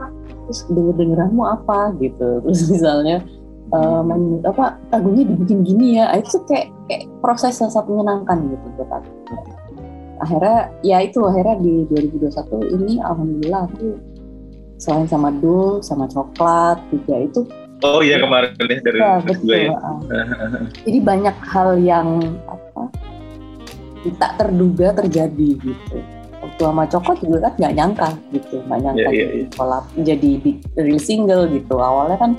Terus 0.50 0.60
denger 0.66 0.94
dengeranmu 0.98 1.42
apa 1.46 1.94
gitu. 2.02 2.28
Terus 2.42 2.66
misalnya 2.66 3.22
main, 4.02 4.42
apa 4.42 4.74
lagunya 4.90 5.22
dibikin 5.22 5.62
gini 5.62 6.02
ya. 6.02 6.10
Itu 6.18 6.42
kayak, 6.50 6.74
kayak 6.90 7.06
proses 7.22 7.54
yang 7.62 7.70
sangat 7.70 7.94
menyenangkan 7.94 8.42
gitu 8.50 8.66
buat 8.74 8.90
aku 8.90 9.10
akhirnya 10.20 10.72
ya 10.80 10.98
itu 11.04 11.20
akhirnya 11.24 11.56
di 11.60 11.74
2021 11.90 12.74
ini 12.76 12.92
alhamdulillah 13.00 13.62
aku 13.68 13.96
selain 14.76 15.08
sama 15.08 15.32
Dul 15.32 15.80
sama 15.80 16.04
coklat 16.08 16.80
juga 16.92 17.16
itu 17.20 17.42
Oh 17.84 18.00
iya 18.00 18.16
kemarin 18.16 18.56
ya 18.56 18.80
dari 18.80 18.98
ya, 19.04 19.20
betul. 19.20 19.52
ya. 19.52 19.76
Jadi 20.88 20.98
banyak 21.04 21.36
hal 21.44 21.76
yang 21.76 22.24
apa 22.48 22.88
tak 24.16 24.32
terduga 24.40 24.96
terjadi 24.96 25.60
gitu. 25.60 25.98
Waktu 26.40 26.62
sama 26.62 26.84
Coklat 26.86 27.18
juga 27.20 27.36
kan 27.44 27.52
nggak 27.58 27.74
nyangka 27.74 28.08
gitu, 28.32 28.56
nggak 28.64 28.80
nyangka 28.80 29.08
Iya, 29.10 29.10
iya, 29.12 29.26
jadi 29.26 29.44
kolab 29.58 29.84
jadi 29.98 30.30
big 30.40 30.58
real 30.78 31.00
single 31.02 31.44
gitu. 31.52 31.74
Awalnya 31.76 32.16
kan 32.16 32.32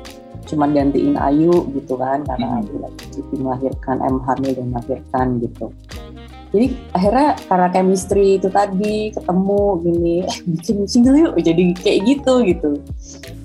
cuma 0.47 0.65
gantiin 0.71 1.19
Ayu 1.19 1.53
gitu 1.75 1.93
kan 1.99 2.23
karena 2.23 2.47
Hmm. 2.47 2.59
Ayu 2.63 2.75
lagi 2.79 3.05
melahirkan, 3.35 3.95
M 3.99 4.17
hamil 4.23 4.51
dan 4.55 4.65
melahirkan 4.71 5.27
gitu. 5.43 5.65
Jadi 6.57 6.73
akhirnya 6.97 7.29
karena 7.45 7.67
chemistry 7.69 8.41
itu 8.41 8.49
tadi 8.49 9.13
ketemu 9.13 9.61
gini, 9.85 10.15
eh 10.25 10.37
bikin 10.49 10.89
single 10.89 11.13
yuk, 11.13 11.37
jadi 11.37 11.63
kayak 11.77 11.99
gitu 12.09 12.33
gitu. 12.49 12.69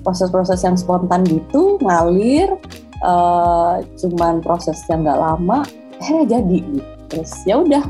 Proses-proses 0.01 0.65
yang 0.65 0.73
spontan 0.73 1.21
gitu 1.29 1.77
ngalir, 1.77 2.57
uh, 3.05 3.85
cuman 4.01 4.41
prosesnya 4.41 4.97
nggak 4.97 5.19
lama, 5.21 5.61
akhirnya 6.01 6.41
jadi 6.41 6.57
gitu. 6.57 6.89
Terus 7.13 7.31
ya 7.45 7.61
udah 7.61 7.83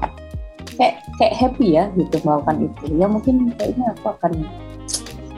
kayak 0.75 0.99
kayak 1.15 1.33
happy 1.39 1.79
ya 1.79 1.87
gitu 1.95 2.19
melakukan 2.27 2.67
itu. 2.67 2.83
Ya 2.99 3.07
mungkin 3.07 3.35
kayaknya 3.55 3.95
aku 3.95 4.05
akan 4.19 4.43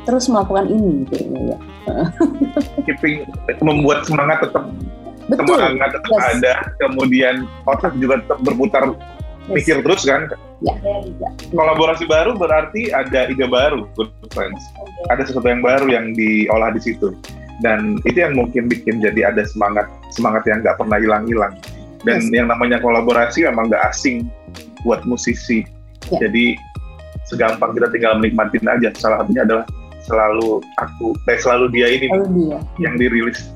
terus 0.09 0.25
melakukan 0.33 0.65
ini 0.65 1.05
kayaknya 1.13 1.41
ya. 1.53 1.57
Keeping 2.89 3.29
membuat 3.61 4.09
semangat 4.09 4.49
tetap 4.49 4.65
Betul. 5.29 5.61
semangat 5.61 5.89
tetap 5.93 6.09
Yes. 6.09 6.25
ada, 6.41 6.53
kemudian 6.81 7.35
otak 7.69 7.93
juga 8.01 8.17
tetap 8.25 8.41
berputar. 8.41 8.89
Mikir 9.49 9.81
terus 9.85 10.03
kan. 10.05 10.29
Ya, 10.63 10.73
ya. 10.81 11.29
Kolaborasi 11.51 12.07
baru 12.07 12.33
berarti 12.33 12.89
ada 12.89 13.27
ide 13.29 13.45
baru, 13.45 13.85
good 13.93 14.09
friends. 14.31 14.61
Ada 15.11 15.27
sesuatu 15.29 15.45
yang 15.45 15.61
baru 15.61 15.85
yang 15.91 16.15
diolah 16.15 16.73
di 16.73 16.81
situ. 16.81 17.13
Dan 17.63 17.99
itu 18.03 18.19
yang 18.19 18.35
mungkin 18.35 18.67
bikin 18.67 18.99
jadi 18.99 19.31
ada 19.31 19.47
semangat 19.47 19.87
semangat 20.11 20.43
yang 20.49 20.59
nggak 20.63 20.75
pernah 20.75 20.97
hilang-hilang. 20.99 21.53
Dan 22.05 22.21
Yes. 22.21 22.33
yang 22.33 22.47
namanya 22.51 22.77
kolaborasi 22.83 23.47
memang 23.49 23.71
nggak 23.71 23.83
asing 23.89 24.29
buat 24.85 25.01
musisi. 25.09 25.65
Ya. 26.13 26.27
Jadi 26.27 26.53
segampang 27.25 27.73
kita 27.73 27.89
tinggal 27.89 28.21
menikmatin 28.21 28.65
aja. 28.69 28.93
Salah 28.93 29.23
satunya 29.25 29.41
adalah 29.41 29.65
selalu 30.05 30.61
aku, 30.77 31.17
eh, 31.25 31.39
selalu 31.41 31.65
dia 31.73 31.87
ini 31.89 32.05
Lalu 32.13 32.27
dia. 32.45 32.57
yang 32.77 32.93
dirilis. 33.01 33.49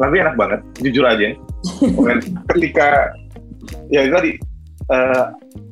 Lagunya 0.00 0.32
enak 0.32 0.36
banget, 0.40 0.60
jujur 0.80 1.04
aja. 1.04 1.36
Ketika 2.56 3.12
ya 3.92 4.08
tadi 4.08 4.40
eh, 4.90 5.24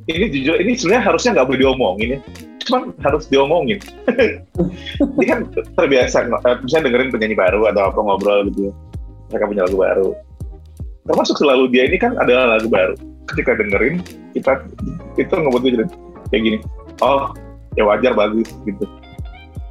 ini 0.08 0.26
jujur 0.32 0.56
ini 0.62 0.72
sebenarnya 0.78 1.04
harusnya 1.12 1.30
nggak 1.38 1.46
boleh 1.50 1.60
diomongin 1.60 2.08
ya. 2.16 2.20
Cuman 2.68 2.92
harus 3.00 3.24
diomongin. 3.32 3.80
Ini 5.16 5.24
kan 5.24 5.48
terbiasa, 5.72 6.28
eh, 6.28 6.56
misalnya 6.60 6.92
dengerin 6.92 7.08
penyanyi 7.16 7.36
baru 7.38 7.64
atau 7.72 7.88
apa 7.88 7.96
ngobrol 7.96 8.52
gitu. 8.52 8.68
ya. 8.68 8.72
Mereka 9.32 9.44
punya 9.48 9.62
lagu 9.64 9.78
baru. 9.80 10.08
Termasuk 11.08 11.40
selalu 11.40 11.72
dia 11.72 11.88
ini 11.88 11.96
kan 11.96 12.20
adalah 12.20 12.60
lagu 12.60 12.68
baru. 12.68 12.92
Ketika 13.32 13.56
dengerin, 13.56 14.04
kita 14.36 14.60
itu 15.16 15.32
ngebuat 15.32 15.62
gue 15.64 15.88
kayak 16.28 16.42
gini. 16.44 16.58
Oh, 17.00 17.32
ya 17.80 17.88
wajar 17.88 18.12
bagus 18.12 18.52
gitu. 18.68 18.84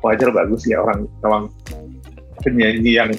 Wajar 0.01 0.33
bagus 0.33 0.65
ya 0.65 0.81
orang 0.81 1.05
memang 1.21 1.53
penyanyi 2.41 2.97
yang 2.97 3.11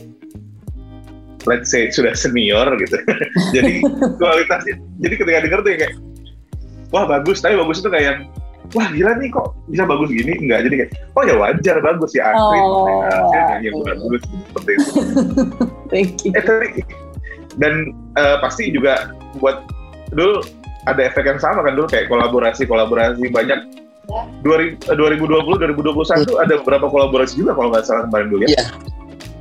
let's 1.46 1.70
say 1.70 1.86
sudah 1.94 2.18
senior 2.18 2.66
gitu. 2.82 2.98
jadi 3.54 3.82
kualitasnya. 4.18 4.74
Jadi 4.98 5.14
ketika 5.14 5.38
denger 5.46 5.60
tuh 5.62 5.70
ya 5.70 5.78
kayak 5.86 5.94
wah 6.92 7.04
bagus, 7.04 7.40
tapi 7.40 7.56
bagus 7.56 7.80
itu 7.80 7.88
kayak 7.92 8.04
yang 8.04 8.20
wah 8.76 8.88
gila 8.92 9.12
nih 9.16 9.28
kok 9.32 9.56
bisa 9.68 9.84
bagus 9.88 10.08
gini? 10.12 10.32
Enggak. 10.36 10.68
Jadi 10.68 10.74
kayak 10.84 10.90
oh 11.16 11.22
ya 11.24 11.34
wajar 11.36 11.76
bagus 11.80 12.10
ya 12.12 12.22
asli. 12.32 12.58
Oh, 12.60 13.04
saya 13.32 13.42
nyanyi 13.54 13.64
yang 13.72 13.76
oke. 13.80 13.86
bagus 13.88 14.22
seperti 14.24 14.70
itu. 14.76 14.90
Thank 15.92 16.16
you. 16.24 16.32
eh 16.36 16.44
tapi 16.44 16.66
dan 17.58 17.96
eh, 18.16 18.36
pasti 18.44 18.70
juga 18.70 19.12
buat 19.40 19.64
dulu 20.12 20.44
ada 20.88 21.00
efek 21.04 21.28
yang 21.28 21.40
sama 21.40 21.60
kan 21.64 21.76
dulu 21.76 21.88
kayak 21.88 22.08
kolaborasi 22.08 22.64
kolaborasi 22.68 23.28
banyak. 23.32 23.60
2000, 24.40 24.88
eh, 24.88 24.96
2020 24.96 25.60
2021 25.76 26.40
ada 26.40 26.54
beberapa 26.64 26.88
kolaborasi 26.88 27.44
juga 27.44 27.52
kalau 27.52 27.68
nggak 27.68 27.84
salah 27.84 28.08
kemarin 28.08 28.28
dulu 28.32 28.42
ya? 28.48 28.56
Iya. 28.56 28.64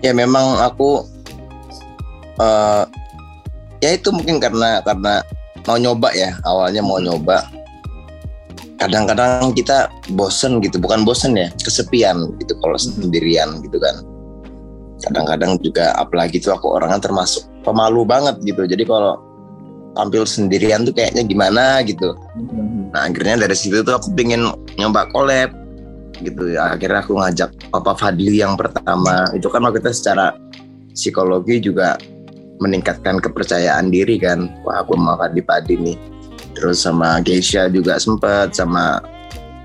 ya 0.04 0.12
memang 0.12 0.60
aku 0.60 1.08
eh 2.38 2.84
ya 3.80 3.90
itu 3.96 4.10
mungkin 4.12 4.44
karena 4.44 4.84
karena 4.84 5.24
mau 5.68 5.76
nyoba 5.76 6.10
ya 6.16 6.32
awalnya 6.48 6.82
mau 6.82 6.98
nyoba. 6.98 7.44
Kadang-kadang 8.78 9.52
kita 9.58 9.92
bosen 10.16 10.64
gitu 10.64 10.80
bukan 10.80 11.04
bosen 11.04 11.36
ya 11.36 11.52
kesepian 11.62 12.32
gitu 12.40 12.56
kalau 12.64 12.80
sendirian 12.80 13.60
gitu 13.62 13.78
kan. 13.78 13.96
Kadang-kadang 15.04 15.60
juga 15.62 15.94
apalagi 16.00 16.42
tuh 16.42 16.56
aku 16.56 16.80
orangnya 16.80 17.04
termasuk 17.04 17.46
pemalu 17.68 18.08
banget 18.08 18.40
gitu. 18.48 18.64
Jadi 18.64 18.88
kalau 18.88 19.20
tampil 19.98 20.24
sendirian 20.30 20.86
tuh 20.86 20.94
kayaknya 20.94 21.26
gimana 21.26 21.82
gitu. 21.84 22.14
Nah 22.94 23.10
akhirnya 23.10 23.46
dari 23.46 23.58
situ 23.58 23.82
tuh 23.82 23.98
aku 23.98 24.14
pengen 24.14 24.46
nyoba 24.78 25.10
collab 25.10 25.52
gitu. 26.22 26.54
Ya. 26.54 26.78
Akhirnya 26.78 27.02
aku 27.02 27.18
ngajak 27.18 27.50
Papa 27.74 27.98
Fadli 27.98 28.42
yang 28.42 28.54
pertama. 28.56 29.26
Itu 29.34 29.50
kan 29.50 29.66
waktu 29.66 29.82
itu 29.82 29.90
secara 29.94 30.38
psikologi 30.94 31.62
juga 31.62 31.98
meningkatkan 32.58 33.22
kepercayaan 33.22 33.90
diri 33.90 34.18
kan. 34.18 34.50
Wah 34.66 34.82
aku 34.82 34.98
sama 34.98 35.14
Fadli 35.18 35.42
Padi 35.42 35.76
nih. 35.78 35.98
Terus 36.58 36.82
sama 36.82 37.22
Geisha 37.22 37.70
juga 37.70 38.02
sempet 38.02 38.58
sama 38.58 39.02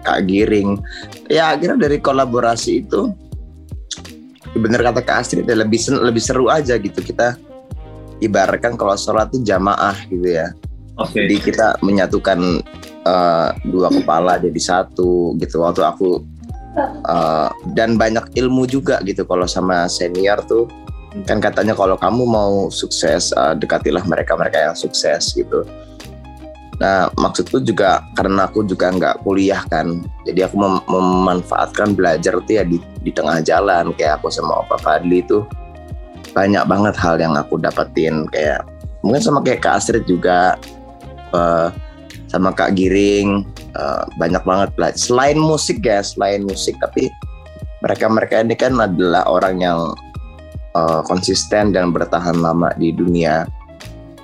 Kak 0.04 0.28
Giring. 0.28 0.76
Ya 1.32 1.56
akhirnya 1.56 1.88
dari 1.88 1.98
kolaborasi 2.02 2.84
itu 2.84 3.12
bener 4.52 4.84
kata 4.84 5.00
Kak 5.00 5.24
Astrid 5.24 5.48
ya, 5.48 5.56
lebih 5.56 5.80
lebih 5.88 6.20
seru 6.20 6.52
aja 6.52 6.76
gitu 6.76 7.00
kita 7.00 7.40
ibaratkan 8.20 8.76
kalau 8.76 8.92
sholat 8.92 9.32
itu 9.32 9.40
jamaah 9.48 9.96
gitu 10.12 10.28
ya. 10.28 10.52
oke 11.00 11.16
Jadi 11.16 11.40
kita 11.40 11.80
menyatukan 11.80 12.60
eh, 13.08 13.48
dua 13.72 13.88
kepala 13.88 14.36
jadi 14.36 14.60
satu 14.60 15.32
gitu. 15.40 15.64
Waktu 15.64 15.80
aku 15.80 16.20
eh, 17.08 17.48
dan 17.72 17.96
banyak 17.96 18.36
ilmu 18.36 18.68
juga 18.68 19.00
gitu 19.00 19.24
kalau 19.24 19.48
sama 19.48 19.88
senior 19.88 20.44
tuh 20.44 20.68
kan 21.28 21.38
katanya 21.44 21.76
kalau 21.76 21.96
kamu 22.00 22.24
mau 22.24 22.72
sukses 22.72 23.30
eh, 23.36 23.54
dekatilah 23.56 24.02
mereka-mereka 24.08 24.72
yang 24.72 24.76
sukses 24.76 25.36
gitu. 25.36 25.64
Nah 26.80 27.12
maksudku 27.14 27.62
juga 27.62 28.02
karena 28.16 28.48
aku 28.48 28.64
juga 28.66 28.90
nggak 28.90 29.22
kuliah 29.22 29.62
kan, 29.70 30.02
jadi 30.26 30.50
aku 30.50 30.56
mem- 30.58 30.84
memanfaatkan 30.88 31.94
belajar 31.94 32.40
tuh 32.42 32.54
ya 32.58 32.64
di, 32.66 32.80
di 33.04 33.12
tengah 33.12 33.38
jalan 33.44 33.92
kayak 33.94 34.18
aku 34.18 34.32
sama 34.32 34.64
Opa 34.64 34.80
Fadli 34.80 35.22
tuh 35.22 35.46
banyak 36.32 36.64
banget 36.64 36.96
hal 36.96 37.20
yang 37.20 37.36
aku 37.36 37.60
dapetin 37.60 38.24
kayak 38.32 38.64
mungkin 39.04 39.20
sama 39.20 39.44
kayak 39.44 39.62
Kak 39.62 39.78
Astrid 39.78 40.08
juga 40.08 40.56
eh, 41.36 41.68
sama 42.32 42.50
Kak 42.56 42.72
Giring 42.72 43.44
eh, 43.76 44.02
banyak 44.16 44.42
banget 44.42 44.68
belajar 44.74 44.98
selain 44.98 45.36
musik 45.36 45.84
ya 45.84 46.00
selain 46.00 46.42
musik 46.42 46.74
tapi 46.80 47.12
mereka 47.84 48.08
mereka 48.08 48.34
ini 48.40 48.56
kan 48.56 48.74
adalah 48.80 49.28
orang 49.28 49.60
yang 49.60 49.92
eh, 50.76 51.00
konsisten 51.06 51.72
dan 51.72 51.92
bertahan 51.92 52.36
lama 52.40 52.72
di 52.76 52.92
dunia 52.92 53.44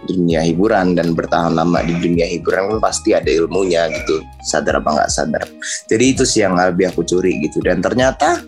dunia 0.08 0.40
hiburan 0.46 0.94
dan 0.96 1.12
bertahan 1.12 1.52
lama 1.52 1.82
di 1.82 1.92
dunia 1.98 2.24
hiburan 2.24 2.76
kan 2.76 2.78
pasti 2.80 3.12
ada 3.12 3.28
ilmunya 3.28 3.90
gitu. 3.90 4.24
Sadar 4.46 4.80
apa 4.80 4.94
nggak 4.94 5.10
sadar. 5.10 5.44
Jadi 5.90 6.04
itu 6.16 6.24
sih 6.24 6.46
yang 6.46 6.54
lebih 6.56 6.88
aku 6.88 7.02
curi 7.02 7.36
gitu. 7.44 7.60
Dan 7.60 7.82
ternyata 7.82 8.40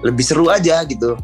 lebih 0.00 0.24
seru 0.24 0.48
aja 0.48 0.80
gitu. 0.88 1.18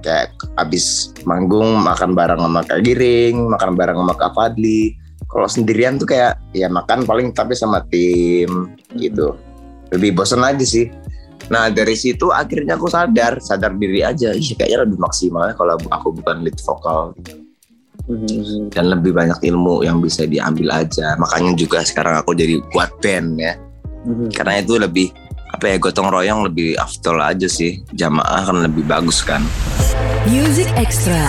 Kayak 0.00 0.32
abis 0.56 1.12
manggung 1.28 1.84
makan 1.84 2.16
bareng 2.16 2.40
sama 2.40 2.60
Kak 2.64 2.80
Giring 2.80 3.36
makan 3.52 3.70
bareng 3.76 3.98
sama 4.00 4.14
Kak 4.16 4.32
Fadli. 4.32 4.96
Kalau 5.30 5.46
sendirian 5.46 5.94
tuh 5.94 6.10
kayak 6.10 6.40
ya 6.50 6.66
makan 6.66 7.06
paling 7.06 7.30
tapi 7.30 7.54
sama 7.54 7.84
tim 7.86 8.74
gitu. 8.96 9.36
Lebih 9.94 10.18
bosan 10.18 10.42
aja 10.42 10.64
sih 10.64 10.90
nah 11.50 11.66
dari 11.66 11.98
situ 11.98 12.30
akhirnya 12.30 12.78
aku 12.78 12.86
sadar 12.86 13.42
sadar 13.42 13.74
diri 13.74 14.06
aja 14.06 14.30
ih 14.30 14.54
kayaknya 14.54 14.86
lebih 14.86 15.02
maksimal 15.02 15.50
kalau 15.58 15.74
aku 15.90 16.14
bukan 16.14 16.46
lead 16.46 16.56
vokal. 16.62 17.12
Dan 18.74 18.90
lebih 18.90 19.14
banyak 19.14 19.38
ilmu 19.38 19.86
yang 19.86 20.02
bisa 20.02 20.26
diambil 20.26 20.82
aja. 20.82 21.14
Makanya 21.14 21.54
juga 21.54 21.78
sekarang 21.86 22.18
aku 22.18 22.34
jadi 22.34 22.58
buat 22.74 22.90
band 22.98 23.38
ya. 23.38 23.54
Karena 24.34 24.58
itu 24.58 24.82
lebih 24.82 25.14
apa 25.50 25.70
ya 25.70 25.76
gotong 25.78 26.10
royong 26.10 26.50
lebih 26.50 26.74
afdol 26.74 27.22
aja 27.22 27.46
sih. 27.46 27.78
Jamaah 27.94 28.50
kan 28.50 28.66
lebih 28.66 28.82
bagus 28.88 29.22
kan. 29.22 29.46
Music 30.26 30.66
Extra. 30.74 31.22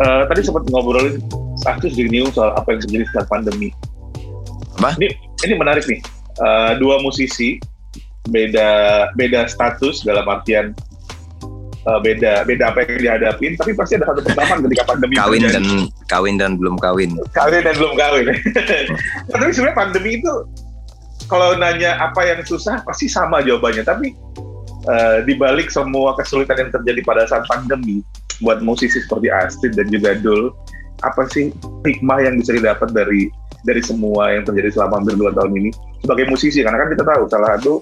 Eh, 0.00 0.22
tadi 0.32 0.40
sempat 0.40 0.64
ngobrolin 0.72 1.20
aktif 1.68 1.92
di 1.92 2.08
New 2.08 2.32
soal 2.32 2.56
apa 2.56 2.72
yang 2.72 2.80
terjadi 2.80 3.04
setelah 3.12 3.26
pandemi. 3.28 3.68
Apa? 4.80 4.96
Ini 4.96 5.12
ini 5.44 5.54
menarik 5.56 5.84
nih. 5.88 6.00
Eh, 6.40 6.72
dua 6.80 7.02
musisi 7.04 7.60
beda 8.28 9.10
beda 9.16 9.48
status 9.48 10.04
dalam 10.04 10.24
artian 10.28 10.72
eh, 11.84 12.00
beda 12.00 12.48
beda 12.48 12.72
apa 12.72 12.86
yang 12.86 13.00
dihadapin, 13.00 13.52
tapi 13.60 13.76
pasti 13.76 14.00
ada 14.00 14.08
satu 14.08 14.24
pertemuan 14.24 14.64
ketika 14.68 14.84
pandemi 14.88 15.14
kawin 15.20 15.40
terjadi. 15.44 15.56
dan 15.56 15.64
kawin 16.08 16.34
dan 16.40 16.50
belum 16.56 16.76
kawin 16.80 17.10
kawin 17.36 17.60
dan 17.64 17.74
belum 17.76 17.94
kawin. 17.96 18.26
tapi 19.32 19.52
sebenarnya 19.52 19.76
pandemi 19.76 20.10
itu 20.20 20.32
kalau 21.28 21.54
nanya 21.54 21.94
apa 22.00 22.26
yang 22.26 22.40
susah 22.42 22.82
pasti 22.82 23.06
sama 23.06 23.44
jawabannya. 23.44 23.84
Tapi 23.84 24.16
eh, 24.88 25.16
di 25.28 25.34
balik 25.36 25.68
semua 25.68 26.16
kesulitan 26.16 26.56
yang 26.56 26.70
terjadi 26.72 27.00
pada 27.04 27.22
saat 27.28 27.44
pandemi 27.46 28.00
buat 28.40 28.64
musisi 28.64 28.96
seperti 29.04 29.28
Astrid 29.28 29.76
dan 29.76 29.92
juga 29.92 30.16
Dul, 30.16 30.50
apa 31.04 31.28
sih 31.28 31.52
hikmah 31.84 32.24
yang 32.24 32.40
bisa 32.40 32.56
didapat 32.56 32.88
dari 32.96 33.28
dari 33.66 33.82
semua 33.84 34.32
yang 34.32 34.44
terjadi 34.46 34.74
selama 34.76 35.00
hampir 35.02 35.14
dua 35.16 35.30
tahun 35.34 35.52
ini 35.56 35.70
sebagai 36.00 36.26
musisi? 36.30 36.60
Karena 36.64 36.78
kan 36.84 36.88
kita 36.92 37.04
tahu 37.04 37.22
salah 37.28 37.48
satu 37.56 37.72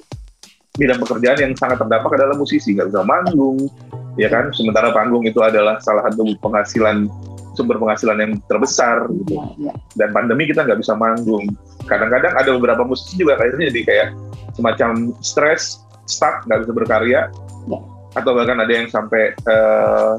bidang 0.79 1.03
pekerjaan 1.03 1.39
yang 1.43 1.53
sangat 1.59 1.83
terdampak 1.83 2.13
adalah 2.15 2.39
musisi, 2.39 2.71
nggak 2.75 2.95
bisa 2.95 3.03
manggung, 3.03 3.67
ya 4.15 4.31
kan? 4.31 4.55
Sementara 4.55 4.95
panggung 4.95 5.27
itu 5.27 5.43
adalah 5.43 5.83
salah 5.83 6.07
satu 6.07 6.23
penghasilan 6.39 7.11
sumber 7.59 7.83
penghasilan 7.83 8.23
yang 8.23 8.33
terbesar 8.47 9.11
gitu 9.11 9.35
Ya, 9.35 9.43
ya. 9.59 9.73
dan 9.99 10.15
pandemi 10.15 10.47
kita 10.47 10.63
nggak 10.63 10.79
bisa 10.79 10.95
manggung. 10.95 11.51
Kadang-kadang 11.91 12.39
ada 12.39 12.51
beberapa 12.55 12.87
musisi 12.87 13.19
juga 13.19 13.35
kayaknya 13.35 13.75
jadi 13.75 13.81
kayak 13.83 14.09
semacam 14.55 14.91
stres, 15.19 15.83
stuck, 16.07 16.47
nggak 16.47 16.63
bisa 16.63 16.73
berkarya, 16.73 17.21
Ya. 17.67 17.79
atau 18.15 18.31
bahkan 18.39 18.63
ada 18.63 18.71
yang 18.71 18.87
sampai 18.87 19.35
eh, 19.35 20.15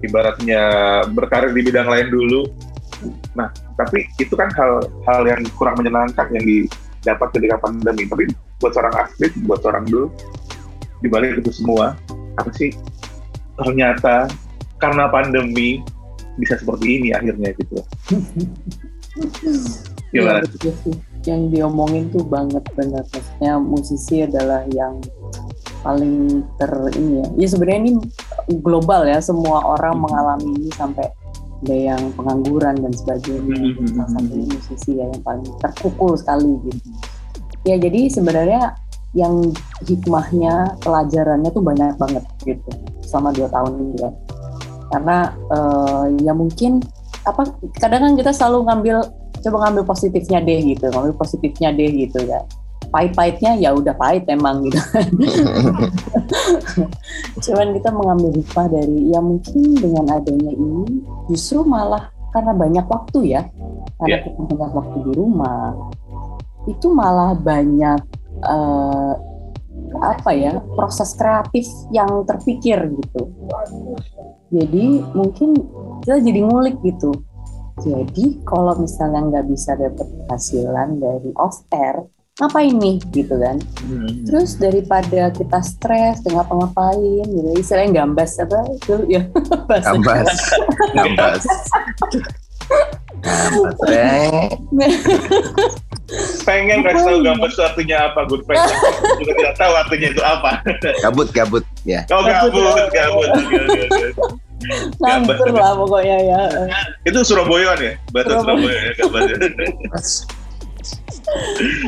ibaratnya 0.00 0.62
berkarir 1.12 1.52
di 1.52 1.60
bidang 1.60 1.88
lain 1.92 2.08
dulu. 2.08 2.48
Nah, 3.36 3.48
tapi 3.76 4.08
itu 4.16 4.34
kan 4.34 4.48
hal-hal 4.54 5.22
yang 5.26 5.40
kurang 5.58 5.76
menyenangkan 5.80 6.28
yang 6.32 6.44
didapat 6.44 7.28
ketika 7.36 7.56
pandemi. 7.60 8.08
Tapi 8.08 8.24
buat 8.62 8.72
seorang 8.72 8.94
atlet, 8.94 9.32
buat 9.44 9.60
seorang 9.60 9.84
dulu, 9.88 10.06
dibalik 11.04 11.40
itu 11.40 11.52
semua, 11.52 11.98
apa 12.40 12.50
sih 12.56 12.72
ternyata 13.54 14.26
karena 14.82 15.06
pandemi 15.06 15.78
bisa 16.34 16.58
seperti 16.58 16.98
ini 16.98 17.08
akhirnya 17.14 17.54
gitu. 17.54 17.78
Gimana? 20.14 20.42
Betul 20.46 20.74
sih. 20.82 20.96
Yang 21.24 21.56
diomongin 21.56 22.10
tuh 22.10 22.26
banget 22.26 22.62
benar. 22.74 23.06
Maksudnya 23.06 23.52
musisi 23.62 24.26
adalah 24.26 24.66
yang 24.70 24.98
paling 25.86 26.42
ter 26.58 26.70
ini 26.98 27.22
ya. 27.22 27.46
Ya 27.46 27.48
sebenarnya 27.50 27.80
ini 27.86 27.92
global 28.60 29.06
ya. 29.06 29.22
Semua 29.22 29.62
orang 29.62 30.02
mengalami 30.02 30.58
ini 30.58 30.70
sampai 30.74 31.06
ada 31.64 31.96
yang 31.96 32.02
pengangguran 32.12 32.76
dan 32.76 32.92
sebagainya. 32.92 33.56
Mhm. 33.74 33.96
Salah 33.96 34.08
satunya 34.12 34.46
musisi 34.52 34.90
ya 35.00 35.04
yang 35.08 35.22
paling 35.24 35.48
terpukul 35.64 36.12
sekali 36.20 36.52
gitu. 36.68 36.88
Ya 37.64 37.76
jadi 37.80 38.00
sebenarnya 38.12 38.76
yang 39.16 39.50
hikmahnya 39.88 40.76
pelajarannya 40.84 41.48
tuh 41.48 41.64
banyak 41.64 41.96
banget 41.96 42.24
gitu 42.44 42.70
selama 43.08 43.32
dua 43.32 43.48
tahun 43.48 43.72
ini 43.80 43.94
ya. 43.96 44.10
Karena 44.92 45.18
eh, 45.32 46.04
ya 46.20 46.32
mungkin 46.36 46.84
apa 47.24 47.48
kadang 47.80 48.00
kan 48.04 48.12
kita 48.20 48.30
selalu 48.36 48.68
ngambil 48.68 48.96
coba 49.40 49.56
ngambil 49.68 49.84
positifnya 49.88 50.44
deh 50.44 50.60
gitu 50.60 50.88
ngambil 50.92 51.16
positifnya 51.16 51.72
deh 51.72 51.88
gitu 51.88 52.20
ya 52.24 52.40
pahit-pahitnya 52.94 53.58
ya 53.58 53.74
udah 53.74 53.90
pahit 53.98 54.22
emang 54.30 54.62
gitu. 54.70 54.78
Cuman 57.42 57.74
kita 57.74 57.90
mengambil 57.90 58.30
hikmah 58.38 58.70
dari 58.70 59.10
ya 59.10 59.18
mungkin 59.18 59.74
dengan 59.74 60.14
adanya 60.14 60.54
ini 60.54 61.02
justru 61.26 61.66
malah 61.66 62.14
karena 62.30 62.54
banyak 62.54 62.86
waktu 62.86 63.34
ya. 63.34 63.42
Karena 63.98 64.22
Iya. 64.22 64.30
kita 64.30 64.40
banyak 64.46 64.70
waktu 64.70 64.96
di 65.10 65.12
rumah 65.18 65.74
itu 66.70 66.86
malah 66.94 67.34
banyak 67.34 67.98
eh, 68.46 69.12
apa 69.94 70.30
ya 70.34 70.58
proses 70.78 71.14
kreatif 71.18 71.66
yang 71.90 72.22
terpikir 72.26 72.78
gitu. 72.94 73.22
Jadi 74.54 75.02
mungkin 75.18 75.50
kita 76.06 76.22
jadi 76.22 76.40
ngulik 76.46 76.78
gitu. 76.86 77.10
Jadi 77.82 78.38
kalau 78.46 78.78
misalnya 78.78 79.34
nggak 79.34 79.46
bisa 79.50 79.74
dapet 79.74 80.06
penghasilan 80.06 81.02
dari 81.02 81.30
off 81.34 81.66
air 81.74 82.06
ngapain 82.34 82.74
nih 82.74 82.98
gitu 83.14 83.34
kan. 83.38 83.62
Terus 84.26 84.58
daripada 84.58 85.30
kita 85.30 85.60
stres 85.62 86.18
dengan 86.26 86.42
ngapa-ngapain 86.42 87.26
gitu. 87.30 87.48
Istilahnya 87.54 88.02
gambas 88.02 88.34
apa 88.42 88.58
itu? 88.74 88.94
Ya 89.06 89.22
Gambas, 89.86 90.26
gambas. 90.98 91.42
Gambas, 91.46 91.46
pengen 96.44 96.84
kasih 96.84 97.04
tahu 97.06 97.18
gambar 97.24 97.48
itu 97.48 97.62
artinya 97.64 97.96
apa 98.12 98.20
good 98.28 98.42
friend 98.44 98.60
juga 99.22 99.32
tidak 99.38 99.54
tahu 99.54 99.72
artinya 99.78 100.08
itu 100.10 100.22
apa. 100.26 100.50
Gabut, 101.06 101.28
gabut, 101.30 101.64
ya. 101.86 102.02
oh 102.10 102.20
gabut 102.26 102.52
gabut 102.90 103.28
Oke, 103.30 103.56
oke, 103.62 103.80
oke. 103.88 104.06
Campur 104.96 105.48
lah 105.52 105.76
pokoknya 105.76 106.16
ya. 106.24 106.40
Itu 107.04 107.20
Surabayaan 107.20 107.78
ya? 107.78 107.92
Bahasa 108.10 108.42
Surabaya. 108.42 108.80
Surabaya 108.96 109.34
ya 109.38 110.34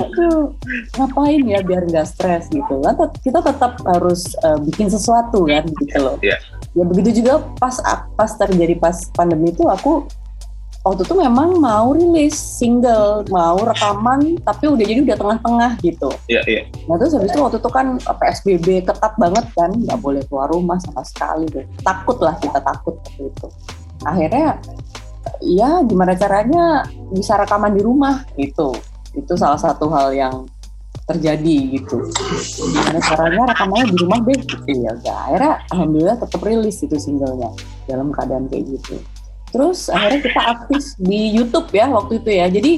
Aduh, 0.02 0.54
ngapain 0.98 1.42
ya 1.46 1.60
biar 1.62 1.86
nggak 1.86 2.06
stres 2.08 2.50
gitu? 2.50 2.82
Kan 2.82 2.96
kita 3.22 3.40
tetap 3.42 3.78
harus 3.86 4.34
eh, 4.42 4.58
bikin 4.66 4.90
sesuatu 4.90 5.46
kan 5.46 5.64
gitu 5.82 5.98
loh. 6.02 6.16
Iya. 6.20 6.38
ya 6.76 6.84
begitu 6.84 7.24
juga 7.24 7.40
pas 7.56 7.72
pas 8.20 8.28
terjadi 8.36 8.76
pas 8.76 8.92
pandemi 9.16 9.48
itu 9.48 9.64
aku 9.64 10.04
waktu 10.86 11.02
itu 11.02 11.14
memang 11.18 11.58
mau 11.58 11.90
rilis 11.96 12.36
single 12.36 13.26
mau 13.26 13.58
rekaman 13.58 14.38
tapi 14.46 14.70
udah 14.70 14.84
jadi 14.86 15.00
udah 15.02 15.16
tengah-tengah 15.18 15.70
gitu. 15.82 16.10
Iya 16.30 16.42
iya. 16.46 16.62
Nah 16.86 16.94
terus 17.00 17.16
habis 17.16 17.32
itu 17.32 17.40
waktu 17.42 17.58
itu 17.58 17.70
kan 17.72 17.86
PSBB 17.98 18.66
ketat 18.86 19.12
banget 19.18 19.46
kan 19.56 19.72
nggak 19.74 19.98
boleh 19.98 20.22
keluar 20.28 20.52
rumah 20.52 20.78
sama 20.78 21.02
sekali 21.02 21.48
tuh. 21.50 21.66
Takut 21.82 22.20
lah 22.22 22.38
kita 22.38 22.60
takut 22.60 23.00
waktu 23.02 23.24
itu. 23.32 23.46
Akhirnya 24.06 24.60
ya 25.42 25.82
gimana 25.82 26.14
caranya 26.14 26.86
bisa 27.10 27.34
rekaman 27.34 27.74
di 27.74 27.82
rumah 27.82 28.22
itu 28.38 28.70
itu 29.16 29.32
salah 29.34 29.58
satu 29.58 29.88
hal 29.90 30.12
yang 30.12 30.44
terjadi 31.06 31.78
gitu. 31.78 32.02
Gimana 32.74 32.98
caranya 32.98 33.54
rekamannya 33.54 33.86
di 33.94 33.96
rumah 34.02 34.18
deh 34.26 34.40
ya 34.74 34.90
udah 34.98 35.16
akhirnya 35.30 35.54
alhamdulillah 35.70 36.16
tetap 36.18 36.40
rilis 36.42 36.82
itu 36.82 36.96
singlenya 36.98 37.50
dalam 37.86 38.10
keadaan 38.10 38.50
kayak 38.50 38.66
gitu. 38.74 38.98
Terus 39.54 39.86
akhirnya 39.86 40.20
kita 40.26 40.40
aktif 40.42 40.82
di 40.98 41.30
YouTube 41.32 41.70
ya 41.70 41.86
waktu 41.88 42.18
itu 42.18 42.30
ya. 42.34 42.46
Jadi 42.50 42.72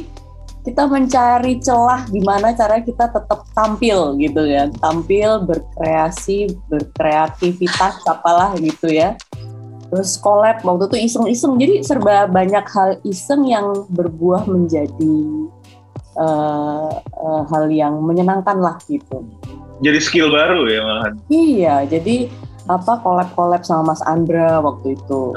kita 0.69 0.85
mencari 0.85 1.57
celah 1.65 2.05
gimana 2.13 2.53
caranya 2.53 2.85
kita 2.85 3.09
tetap 3.09 3.41
tampil 3.57 4.21
gitu 4.21 4.45
ya. 4.45 4.69
Tampil 4.77 5.49
berkreasi 5.49 6.53
berkreativitas 6.69 8.05
apalah 8.05 8.53
gitu 8.61 8.93
ya. 8.93 9.17
Terus 9.89 10.21
collab 10.21 10.61
waktu 10.69 10.93
itu 10.93 10.97
iseng-iseng. 11.09 11.57
Jadi 11.57 11.81
serba 11.81 12.29
banyak 12.29 12.67
hal 12.69 13.01
iseng 13.09 13.49
yang 13.49 13.89
berbuah 13.89 14.45
menjadi 14.45 15.48
eh, 16.19 16.91
eh, 16.99 17.43
hal 17.49 17.65
yang 17.71 17.95
menyenangkan 18.03 18.59
lah 18.59 18.77
gitu. 18.91 19.23
Jadi 19.79 19.99
skill 20.03 20.35
baru 20.35 20.67
ya 20.67 20.83
malahan. 20.83 21.15
Iya 21.31 21.87
jadi 21.87 22.27
apa 22.69 23.01
collab-collab 23.01 23.65
sama 23.65 23.97
Mas 23.97 24.03
Andra 24.05 24.61
waktu 24.61 24.93
itu. 24.93 25.33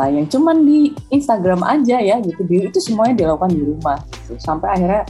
Nah, 0.00 0.08
yang 0.08 0.24
cuman 0.24 0.64
di 0.64 0.96
Instagram 1.12 1.60
aja 1.60 2.00
ya 2.00 2.16
gitu, 2.24 2.40
di- 2.48 2.72
itu 2.72 2.80
semuanya 2.80 3.20
dilakukan 3.20 3.52
di 3.52 3.60
rumah. 3.60 4.00
Gitu. 4.08 4.40
Sampai 4.40 4.72
akhirnya 4.72 5.04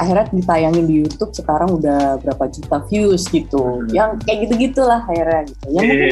akhirnya 0.00 0.24
ditayangin 0.32 0.88
di 0.88 0.94
YouTube 1.04 1.36
sekarang 1.36 1.76
udah 1.76 2.16
berapa 2.24 2.48
juta 2.48 2.80
views 2.88 3.28
gitu. 3.28 3.84
Yang 3.92 4.24
kayak 4.24 4.38
gitu 4.48 4.52
gitulah 4.70 5.04
akhirnya 5.04 5.44
gitu. 5.44 5.64
Yang 5.76 5.84
Iya, 5.84 5.92
mungkin 5.92 6.08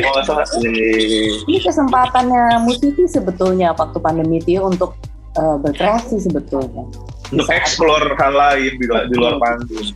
ini 1.48 1.58
kesempatannya 1.64 2.44
musisi 2.60 3.04
sebetulnya 3.08 3.72
waktu 3.72 3.96
pandemi 3.96 4.44
itu 4.44 4.60
ya 4.60 4.62
untuk 4.68 4.92
eh, 5.36 5.56
berkreasi 5.60 6.16
sebetulnya. 6.18 6.86
Untuk 7.30 7.46
explore 7.46 8.18
hal 8.18 8.34
lain 8.34 8.72
di, 8.74 8.84
luar- 8.90 9.06
di 9.06 9.14
luar 9.14 9.38
panggung. 9.38 9.94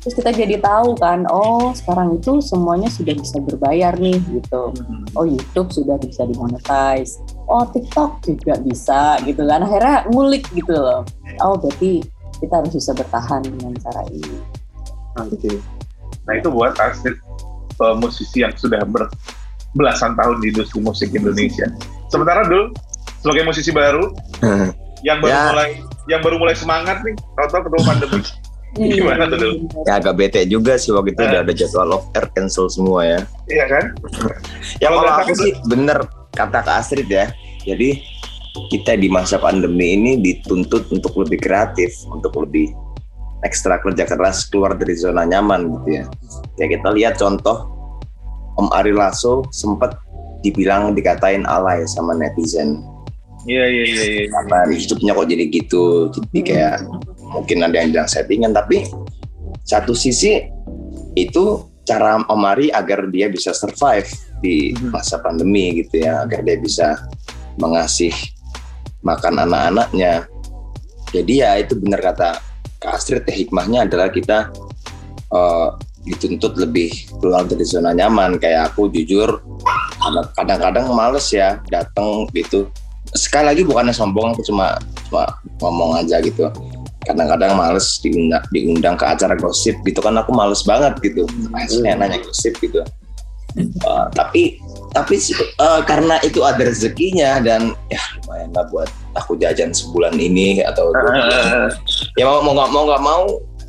terus 0.00 0.16
kita 0.16 0.32
jadi 0.32 0.56
tahu 0.64 0.96
kan 0.96 1.28
oh 1.28 1.76
sekarang 1.76 2.16
itu 2.16 2.40
semuanya 2.40 2.88
sudah 2.88 3.12
bisa 3.12 3.36
berbayar 3.36 3.92
nih 4.00 4.16
gitu. 4.32 4.72
Oh 5.12 5.28
YouTube 5.28 5.68
sudah 5.68 6.00
bisa 6.00 6.24
dimonetize. 6.24 7.20
Oh 7.44 7.68
TikTok 7.68 8.24
juga 8.24 8.56
bisa 8.64 9.20
gitu 9.28 9.44
kan. 9.44 9.60
Akhirnya 9.60 10.08
ngulik 10.08 10.48
gitu 10.56 10.72
loh. 10.72 11.04
Oh 11.44 11.60
berarti 11.60 12.00
kita 12.40 12.64
harus 12.64 12.72
bisa 12.72 12.96
bertahan 12.96 13.44
dengan 13.44 13.76
cara 13.76 14.00
ini. 14.08 14.40
Oke. 15.20 15.60
Nah 16.24 16.32
itu 16.40 16.48
buat 16.48 16.80
asli 16.80 17.12
uh, 17.84 17.92
musisi 18.00 18.40
yang 18.40 18.56
sudah 18.56 18.80
ber- 18.88 19.12
belasan 19.76 20.16
tahun 20.16 20.40
di 20.40 20.48
industri 20.48 20.80
musik 20.80 21.12
Indonesia. 21.12 21.68
Sementara 22.08 22.48
dulu 22.48 22.72
sebagai 23.20 23.44
musisi 23.44 23.70
baru 23.70 24.10
yang 25.00 25.18
baru 25.18 25.30
Ya. 25.30 25.42
mulai 25.48 25.70
yang 26.08 26.20
baru 26.20 26.36
mulai 26.36 26.52
semangat 26.52 27.00
nih, 27.00 27.14
tahu-tahu 27.36 27.60
ketemu 27.66 27.82
pandemi. 27.86 28.20
Gimana 28.70 29.26
tuh, 29.26 29.34
Dul? 29.36 29.54
ya 29.82 29.98
agak 29.98 30.14
bete 30.14 30.46
juga 30.46 30.78
sih 30.78 30.94
waktu 30.94 31.10
itu 31.10 31.20
Eh. 31.20 31.26
udah 31.26 31.40
ada 31.42 31.52
jadwal 31.52 31.90
off 31.90 32.06
air 32.14 32.30
cancel 32.30 32.70
semua 32.70 33.02
ya 33.02 33.20
Iya 33.46 33.64
kan? 33.66 33.84
Ya 34.78 34.86
Kalau 34.86 35.02
kalau 35.02 35.12
aku 35.18 35.32
sih 35.34 35.52
bener 35.66 35.98
kata 36.30 36.62
Kak 36.62 36.76
Astrid 36.78 37.10
ya. 37.10 37.34
Jadi 37.60 37.98
kita 38.70 38.94
di 38.94 39.10
masa 39.10 39.36
pandemi 39.36 39.98
ini 39.98 40.12
dituntut 40.16 40.86
untuk 40.88 41.18
lebih 41.18 41.42
kreatif, 41.42 41.90
untuk 42.06 42.30
lebih 42.38 42.70
ekstra 43.42 43.82
kerja 43.82 44.06
keras 44.06 44.46
keluar 44.46 44.74
dari 44.74 44.94
zona 44.94 45.26
nyaman 45.26 45.66
gitu 45.82 45.88
ya. 45.90 46.04
Ya 46.54 46.66
kita 46.68 46.94
lihat 46.94 47.18
contoh 47.18 47.66
Om 48.54 48.70
Ari 48.70 48.94
Lasso 48.94 49.42
sempat 49.50 49.98
dibilang 50.40 50.94
dikatain 50.94 51.42
alay 51.42 51.82
sama 51.86 52.14
netizen. 52.14 52.86
Iya 53.48 53.64
iya 53.68 53.84
iya. 53.84 54.02
iya. 54.04 54.24
Karena 54.28 54.58
hidupnya 54.68 55.12
kok 55.16 55.28
jadi 55.28 55.44
gitu. 55.48 55.84
Jadi 56.12 56.38
kayak 56.44 56.74
mungkin 57.30 57.58
ada 57.64 57.76
yang 57.78 57.90
bilang 57.94 58.10
settingan 58.10 58.52
tapi 58.52 58.84
satu 59.64 59.94
sisi 59.94 60.42
itu 61.14 61.44
cara 61.86 62.22
Om 62.22 62.42
Ari 62.46 62.70
agar 62.70 63.06
dia 63.10 63.26
bisa 63.30 63.50
survive 63.54 64.06
di 64.40 64.72
Mhm. 64.74 64.90
masa 64.94 65.18
pandemi 65.18 65.82
gitu 65.82 66.00
ya 66.02 66.22
agar 66.24 66.42
dia 66.42 66.56
bisa 66.58 66.96
mengasih 67.58 68.12
makan 69.04 69.42
anak-anaknya 69.48 70.28
jadi 71.10 71.32
ya 71.34 71.50
itu 71.60 71.74
benar 71.76 72.00
kata 72.00 72.38
Kak 72.80 72.96
Astrid 72.96 73.26
ya 73.26 73.34
hikmahnya 73.36 73.88
adalah 73.90 74.08
kita 74.08 74.48
eh, 75.30 75.68
dituntut 76.06 76.56
lebih 76.56 76.90
keluar 77.20 77.44
dari 77.44 77.62
zona 77.62 77.92
nyaman 77.92 78.40
kayak 78.40 78.72
aku 78.72 78.88
jujur 78.90 79.38
kadang-kadang 80.34 80.88
males 80.90 81.28
ya 81.30 81.60
datang 81.68 82.24
gitu 82.32 82.66
sekali 83.14 83.46
lagi 83.50 83.62
bukannya 83.66 83.94
sombong 83.94 84.34
aku 84.34 84.42
cuma 84.46 84.78
cuma 85.10 85.26
ngomong 85.62 85.98
aja 85.98 86.22
gitu. 86.22 86.46
Kadang-kadang 87.00 87.56
males 87.56 87.96
diundang, 88.04 88.44
diundang 88.52 88.94
ke 88.94 89.08
acara 89.08 89.32
gosip 89.34 89.74
gitu 89.88 90.04
kan 90.04 90.14
aku 90.20 90.30
males 90.36 90.62
banget 90.62 90.94
gitu. 91.00 91.24
Saya 91.66 91.96
nanya 91.96 92.20
gosip 92.20 92.54
gitu. 92.60 92.84
Uh, 93.82 94.06
tapi 94.14 94.62
tapi 94.94 95.18
uh, 95.58 95.82
karena 95.82 96.22
itu 96.22 96.38
ada 96.46 96.62
rezekinya 96.62 97.42
dan 97.42 97.74
ya 97.90 97.98
lumayan 98.22 98.54
lah 98.54 98.62
buat 98.70 98.86
aku 99.18 99.34
jajan 99.42 99.74
sebulan 99.74 100.14
ini 100.18 100.62
atau 100.62 100.94
bulan. 100.94 101.74
ya 102.18 102.30
mau 102.30 102.46
mau 102.46 102.54
nggak 102.54 102.70
mau 102.70 102.84
nggak 102.86 103.02
mau 103.02 103.24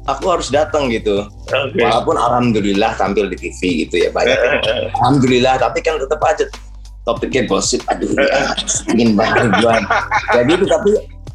aku 0.05 0.25
harus 0.29 0.53
datang 0.53 0.89
gitu. 0.93 1.25
Oke. 1.49 1.81
walaupun 1.81 2.13
alhamdulillah 2.13 2.93
tampil 2.93 3.25
di 3.25 3.37
TV 3.37 3.85
gitu 3.85 4.05
ya 4.05 4.09
banyak. 4.13 4.37
Alhamdulillah 5.01 5.57
tapi 5.57 5.81
kan 5.81 5.97
tetap 5.97 6.21
aja 6.25 6.45
topiknya 7.01 7.49
gosip 7.49 7.81
aduh 7.89 8.09
ya 8.13 8.53
ingin 8.93 9.17
banget 9.17 9.49
jadi 10.29 10.51
itu 10.53 10.65
tapi 10.69 10.91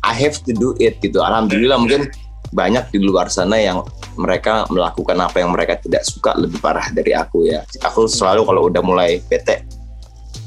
I 0.06 0.14
have 0.14 0.38
to 0.46 0.52
do 0.54 0.78
it 0.78 1.02
gitu. 1.02 1.18
Alhamdulillah 1.18 1.82
mungkin 1.82 2.06
banyak 2.54 2.94
di 2.94 3.02
luar 3.02 3.26
sana 3.26 3.58
yang 3.58 3.82
mereka 4.14 4.62
melakukan 4.70 5.18
apa 5.18 5.42
yang 5.42 5.50
mereka 5.50 5.74
tidak 5.82 6.06
suka 6.06 6.38
lebih 6.38 6.62
parah 6.62 6.86
dari 6.94 7.10
aku 7.10 7.50
ya. 7.50 7.66
Aku 7.82 8.06
selalu 8.06 8.46
kalau 8.46 8.60
udah 8.70 8.82
mulai 8.86 9.18
bete 9.26 9.66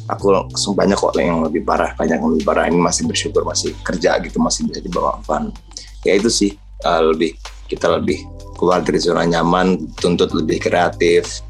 aku 0.09 0.33
banyak 0.73 0.97
kok 0.97 1.13
yang 1.21 1.45
lebih 1.45 1.61
parah 1.67 1.93
banyak 1.93 2.17
yang 2.17 2.31
lebih 2.31 2.45
parah. 2.47 2.65
Ini 2.71 2.79
masih 2.79 3.03
bersyukur 3.05 3.43
masih 3.43 3.75
kerja 3.83 4.15
gitu 4.23 4.39
masih 4.39 4.71
bisa 4.71 4.79
dibawa 4.79 5.19
fun. 5.27 5.51
Ya 6.07 6.15
itu 6.15 6.31
sih 6.31 6.55
uh, 6.87 7.11
lebih 7.11 7.35
kita 7.67 7.99
lebih 7.99 8.23
keluar 8.55 8.79
dari 8.79 8.97
zona 9.03 9.27
nyaman 9.27 9.91
tuntut 9.99 10.31
lebih 10.31 10.63
kreatif 10.63 11.43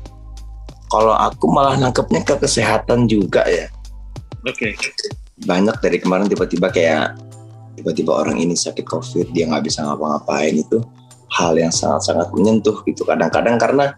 kalau 0.89 1.13
aku 1.13 1.45
malah 1.49 1.78
nangkepnya 1.78 2.25
ke 2.25 2.36
kesehatan 2.41 3.06
juga 3.06 3.45
ya 3.45 3.69
Oke. 4.43 4.75
banyak 5.45 5.78
dari 5.80 5.97
kemarin 6.02 6.28
tiba-tiba 6.28 6.67
kayak 6.73 7.15
tiba-tiba 7.80 8.12
orang 8.12 8.41
ini 8.41 8.58
sakit 8.58 8.84
covid 8.84 9.32
dia 9.32 9.47
nggak 9.47 9.69
bisa 9.69 9.86
ngapa-ngapain 9.86 10.58
itu 10.60 10.84
hal 11.30 11.56
yang 11.56 11.71
sangat-sangat 11.71 12.34
menyentuh 12.34 12.82
gitu 12.84 13.06
kadang-kadang 13.06 13.56
karena 13.56 13.95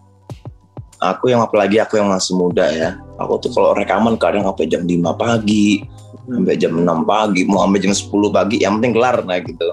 aku 1.02 1.34
yang 1.34 1.42
apalagi 1.42 1.82
aku 1.82 1.98
yang 1.98 2.06
masih 2.12 2.38
muda 2.38 2.68
ya 2.70 2.94
aku 3.18 3.42
tuh 3.42 3.50
kalau 3.50 3.74
rekaman 3.74 4.14
kadang 4.20 4.46
sampai 4.46 4.70
jam 4.70 4.86
5 4.86 5.02
pagi 5.18 5.82
sampai 6.28 6.56
jam 6.56 6.72
6 6.76 6.86
pagi 7.08 7.42
mau 7.48 7.64
sampai 7.66 7.80
jam 7.82 7.92
10 7.94 8.36
pagi 8.36 8.56
yang 8.62 8.78
penting 8.78 8.94
kelar 8.94 9.16
nah 9.26 9.38
gitu. 9.40 9.68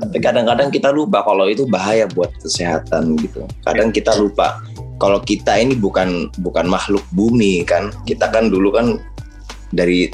Tapi 0.00 0.18
kadang-kadang 0.22 0.68
kita 0.72 0.88
lupa 0.94 1.22
kalau 1.26 1.46
itu 1.50 1.68
bahaya 1.68 2.08
buat 2.10 2.30
kesehatan 2.40 3.18
gitu. 3.20 3.44
Kadang 3.66 3.92
kita 3.92 4.16
lupa 4.16 4.62
kalau 5.02 5.20
kita 5.20 5.58
ini 5.58 5.74
bukan 5.76 6.30
bukan 6.40 6.66
makhluk 6.66 7.04
bumi 7.12 7.66
kan. 7.66 7.92
Kita 8.08 8.30
kan 8.30 8.48
dulu 8.48 8.74
kan 8.74 8.98
dari 9.74 10.08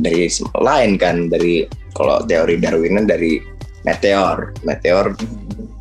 dari 0.00 0.26
lain 0.58 0.98
kan. 0.98 1.30
Dari 1.30 1.68
kalau 1.92 2.24
teori 2.24 2.58
Darwinan 2.58 3.06
dari 3.06 3.38
meteor. 3.86 4.56
Meteor 4.64 5.14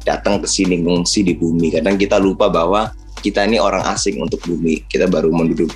datang 0.06 0.42
ke 0.42 0.48
sini 0.50 0.82
ngungsi 0.82 1.26
di 1.26 1.34
bumi. 1.38 1.74
Kadang 1.74 1.98
kita 1.98 2.20
lupa 2.22 2.52
bahwa 2.52 2.92
kita 3.22 3.46
ini 3.46 3.62
orang 3.62 3.86
asing 3.94 4.18
untuk 4.18 4.42
bumi. 4.44 4.84
Kita 4.90 5.06
baru 5.06 5.30
menduduk 5.30 5.70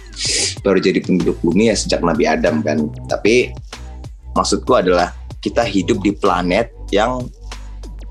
baru 0.65 0.81
jadi 0.81 0.99
penduduk 0.99 1.37
bumi 1.45 1.69
ya 1.69 1.75
sejak 1.77 2.01
Nabi 2.01 2.25
Adam 2.25 2.65
kan. 2.65 2.89
Tapi 3.05 3.53
maksudku 4.33 4.73
adalah 4.73 5.13
kita 5.39 5.61
hidup 5.61 6.01
di 6.01 6.11
planet 6.11 6.73
yang 6.89 7.29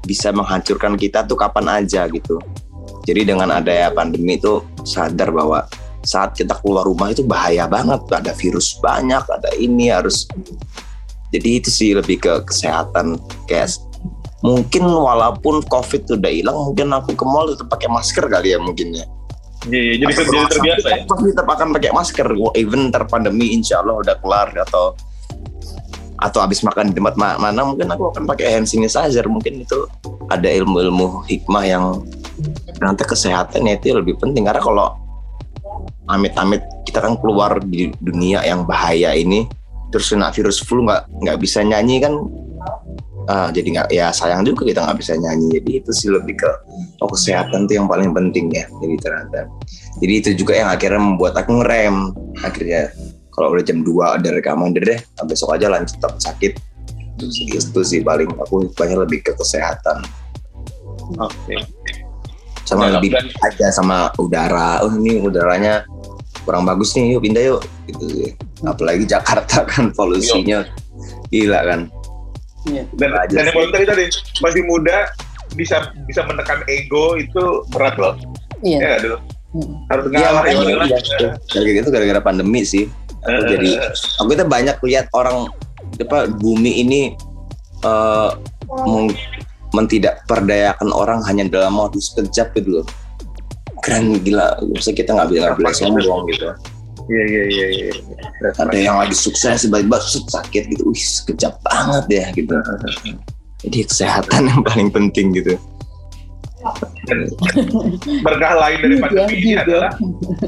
bisa 0.07 0.31
menghancurkan 0.31 0.95
kita 0.95 1.27
tuh 1.27 1.35
kapan 1.35 1.83
aja 1.83 2.07
gitu. 2.07 2.39
Jadi 3.05 3.35
dengan 3.35 3.53
adanya 3.53 3.93
pandemi 3.93 4.39
itu 4.39 4.65
sadar 4.87 5.29
bahwa 5.35 5.67
saat 6.07 6.37
kita 6.37 6.57
keluar 6.63 6.87
rumah 6.87 7.11
itu 7.11 7.27
bahaya 7.27 7.67
banget. 7.67 8.01
Ada 8.09 8.33
virus 8.39 8.79
banyak 8.79 9.25
ada 9.27 9.51
ini 9.59 9.91
harus. 9.91 10.31
Jadi 11.35 11.49
itu 11.59 11.69
sih 11.69 11.91
lebih 11.93 12.23
ke 12.23 12.33
kesehatan. 12.47 13.19
Kayak 13.51 13.77
mungkin 14.45 14.85
walaupun 14.85 15.65
covid 15.73 16.05
udah 16.05 16.29
hilang 16.29 16.59
mungkin 16.69 16.93
aku 16.93 17.17
ke 17.17 17.25
mall 17.25 17.49
tetap 17.49 17.65
pakai 17.73 17.89
masker 17.89 18.29
kali 18.29 18.53
ya 18.53 18.61
mungkin 18.61 18.93
ya 18.93 19.09
Iya, 19.65 19.81
iya, 19.81 19.95
jadi 19.97 20.13
Atau 20.13 20.25
jadi 20.29 20.47
terbiasa 20.53 20.89
ya. 20.93 20.99
pasti 21.09 21.29
tetap 21.33 21.49
akan 21.49 21.69
pakai 21.73 21.91
masker. 21.97 22.29
Even 22.61 22.93
ntar 22.93 23.09
pandemi 23.09 23.57
insya 23.57 23.81
Allah 23.81 23.97
udah 24.01 24.15
kelar 24.21 24.53
atau 24.53 24.93
atau 26.15 26.39
habis 26.41 26.63
makan 26.65 26.93
di 26.93 26.95
tempat 26.97 27.17
ma- 27.21 27.37
mana 27.37 27.65
mungkin 27.67 27.89
aku 27.91 28.13
akan 28.13 28.29
pakai 28.29 28.61
hand 28.61 28.69
sanitizer. 28.69 29.25
Mungkin 29.25 29.65
itu 29.65 29.89
ada 30.29 30.49
ilmu-ilmu 30.49 31.25
hikmah 31.29 31.65
yang 31.65 31.85
nanti 32.81 33.03
kesehatan 33.09 33.65
ya 33.65 33.81
itu 33.81 33.97
lebih 33.97 34.21
penting. 34.21 34.45
Karena 34.45 34.61
kalau 34.61 34.89
amit-amit 36.13 36.61
kita 36.85 37.01
kan 37.01 37.17
keluar 37.17 37.57
di 37.65 37.89
dunia 38.05 38.45
yang 38.45 38.69
bahaya 38.69 39.17
ini 39.17 39.49
terus 39.89 40.13
kena 40.13 40.29
virus 40.35 40.61
flu 40.61 40.85
nggak 40.85 41.07
nggak 41.23 41.39
bisa 41.41 41.63
nyanyi 41.65 42.03
kan 42.03 42.13
ah, 43.27 43.49
jadi 43.49 43.69
nggak 43.71 43.89
ya 43.91 44.09
sayang 44.11 44.45
juga 44.45 44.65
kita 44.65 44.81
nggak 44.85 44.99
bisa 45.01 45.13
nyanyi. 45.17 45.61
Jadi 45.61 45.71
itu 45.81 45.91
sih 45.91 46.09
lebih 46.13 46.37
ke 46.37 46.51
oh 47.01 47.09
kesehatan 47.09 47.65
tuh 47.65 47.75
yang 47.79 47.87
paling 47.87 48.13
penting 48.13 48.51
ya 48.51 48.65
jadi 48.81 48.95
ternyata. 49.01 49.41
Jadi 50.01 50.13
itu 50.13 50.31
juga 50.35 50.53
yang 50.59 50.69
akhirnya 50.69 51.01
membuat 51.01 51.35
aku 51.39 51.63
ngerem. 51.63 52.11
Akhirnya 52.41 52.91
kalau 53.31 53.51
udah 53.51 53.65
jam 53.67 53.83
2 53.83 54.19
ada 54.21 54.29
rekaman 54.31 54.71
deh 54.75 54.83
deh 54.83 54.99
besok 55.27 55.55
aja 55.55 55.67
lanjut 55.67 55.95
tetap 55.99 56.15
sakit. 56.19 56.53
Itu 57.15 57.27
sih, 57.31 57.47
itu 57.47 57.81
sih 57.83 58.01
paling 58.03 58.27
aku 58.39 58.67
banyak 58.75 58.99
lebih 58.99 59.23
ke 59.23 59.33
kesehatan. 59.35 60.03
Oke. 61.21 61.57
sama 62.65 62.89
Dalam- 62.89 62.97
lebih 63.05 63.11
dan- 63.13 63.29
aja 63.45 63.67
sama 63.69 64.09
udara. 64.17 64.81
Oh 64.81 64.89
ini 64.89 65.21
udaranya 65.21 65.85
kurang 66.49 66.65
bagus 66.65 66.97
nih 66.97 67.13
yuk 67.13 67.21
pindah 67.21 67.45
yuk. 67.45 67.61
Gitu 67.85 68.05
sih. 68.09 68.31
Apalagi 68.65 69.05
Jakarta 69.05 69.69
kan 69.69 69.93
polusinya 69.93 70.65
gila 71.29 71.61
kan 71.61 71.81
Iya. 72.65 72.85
Dan, 72.97 73.11
Aja 73.13 73.35
dan 73.37 73.45
yang 73.49 73.57
paling 73.57 73.73
tadi 73.73 73.85
tadi 73.85 74.05
masih 74.41 74.63
muda 74.65 75.13
bisa 75.55 75.93
bisa 76.09 76.25
menekan 76.25 76.65
ego 76.67 77.15
itu 77.15 77.63
berat 77.71 77.95
loh. 78.01 78.17
Iya. 78.65 78.79
Ya 78.81 78.93
dulu. 79.01 79.17
Harus 79.93 80.05
Iya, 80.11 80.19
ngalah 80.19 80.45
ya 80.45 80.55
iya. 80.59 81.31
Gara-gara 81.47 81.81
itu 81.85 81.91
gara-gara 81.93 82.21
pandemi 82.25 82.63
sih. 82.67 82.91
Aku 83.25 83.43
jadi 83.49 83.71
aku 84.21 84.29
kita 84.37 84.45
banyak 84.45 84.77
lihat 84.85 85.09
orang 85.17 85.49
apa 85.97 86.27
bumi 86.29 86.83
ini 86.83 87.01
eh, 87.85 88.31
meng- 88.85 89.17
mentidakperdayakan 89.75 90.89
orang 90.95 91.21
hanya 91.27 91.51
dalam 91.51 91.77
waktu 91.77 91.99
sekejap 91.99 92.55
gitu 92.57 92.81
loh 92.81 92.87
keren 93.83 94.17
gila 94.25 94.57
bisa 94.73 94.95
kita 94.97 95.13
nggak 95.13 95.29
bilang 95.29 95.53
nggak 95.53 95.61
boleh 95.61 95.77
sombong 95.77 96.21
gitu 96.33 96.47
Iya 97.05 97.25
iya 97.29 97.43
iya. 97.53 97.67
iya. 97.69 97.93
ada 98.57 98.79
yang 98.79 98.97
lagi 98.97 99.13
sukses 99.13 99.69
tiba-tiba 99.69 100.01
sakit 100.01 100.73
gitu 100.73 100.89
wih 100.89 100.97
sekejap 100.97 101.61
banget 101.61 102.05
ya 102.09 102.25
gitu 102.33 102.57
jadi 103.65 103.79
kesehatan 103.89 104.43
yang 104.49 104.63
paling 104.65 104.89
penting 104.89 105.37
gitu 105.37 105.57
Dan 107.05 107.29
berkah 108.25 108.57
lain 108.57 108.81
dari 108.81 108.97
Iya, 108.97 109.05
pandemi 109.05 109.35
ini 109.37 109.53
iya. 109.53 109.69
adalah 109.69 109.93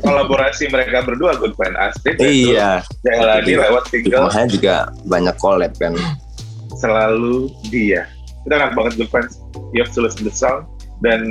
kolaborasi 0.00 0.72
mereka 0.72 1.04
berdua 1.04 1.36
Good 1.36 1.60
Friend 1.60 1.76
Astrid 1.76 2.16
iya 2.24 2.80
Jailani 3.04 3.52
lewat 3.60 3.92
single 3.92 4.24
makanya 4.24 4.48
juga 4.48 4.74
banyak 5.04 5.36
collab 5.36 5.76
kan 5.76 5.92
selalu 6.76 7.50
dia. 7.72 8.06
Itu 8.44 8.52
enak 8.52 8.76
banget 8.76 8.92
Good 9.00 9.10
Friends. 9.10 9.40
You 9.72 9.82
have 9.82 9.92
to 9.96 10.04
listen 10.04 10.28
the 10.28 10.32
song 10.32 10.68
dan 11.04 11.24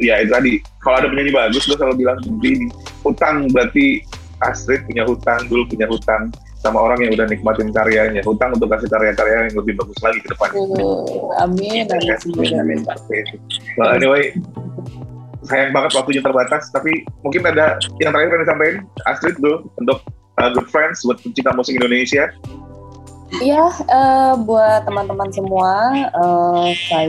ya 0.00 0.20
itu 0.24 0.32
tadi 0.32 0.52
kalau 0.80 0.96
ada 1.04 1.08
penyanyi 1.12 1.32
bagus 1.32 1.64
gue 1.68 1.76
selalu 1.76 2.04
bilang 2.04 2.18
begini 2.40 2.66
hutang 3.04 3.48
berarti 3.52 4.04
Astrid 4.44 4.84
punya 4.88 5.04
hutang 5.04 5.46
dulu 5.48 5.68
punya 5.68 5.86
hutang 5.88 6.32
sama 6.60 6.80
orang 6.80 7.00
yang 7.04 7.16
udah 7.16 7.26
nikmatin 7.28 7.72
karyanya. 7.72 8.20
Hutang 8.24 8.56
untuk 8.56 8.68
kasih 8.68 8.88
karya-karya 8.92 9.48
yang 9.48 9.56
lebih 9.56 9.74
bagus 9.80 9.98
lagi 10.04 10.18
ke 10.20 10.28
depan. 10.32 10.48
Oh, 10.56 11.32
amin, 11.40 11.88
amin, 11.88 12.16
semoga. 12.20 12.60
Amin. 12.60 12.80
well, 13.80 13.90
anyway 13.92 14.32
sayang 15.48 15.72
banget 15.72 15.96
waktunya 15.96 16.22
terbatas 16.22 16.68
tapi 16.68 17.02
mungkin 17.24 17.42
ada 17.48 17.80
yang 17.98 18.12
terakhir 18.12 18.36
yang 18.36 18.42
disampaikan 18.44 18.76
Astrid 19.08 19.36
dulu 19.40 19.66
untuk 19.80 19.98
uh, 20.36 20.50
Good 20.52 20.68
Friends 20.68 21.02
buat 21.02 21.18
pencinta 21.24 21.50
musik 21.56 21.80
Indonesia. 21.80 22.28
Iya, 23.38 23.62
eh, 23.86 24.34
buat 24.42 24.90
teman-teman 24.90 25.30
semua, 25.30 25.70
eh, 25.94 26.68
saya 26.90 27.06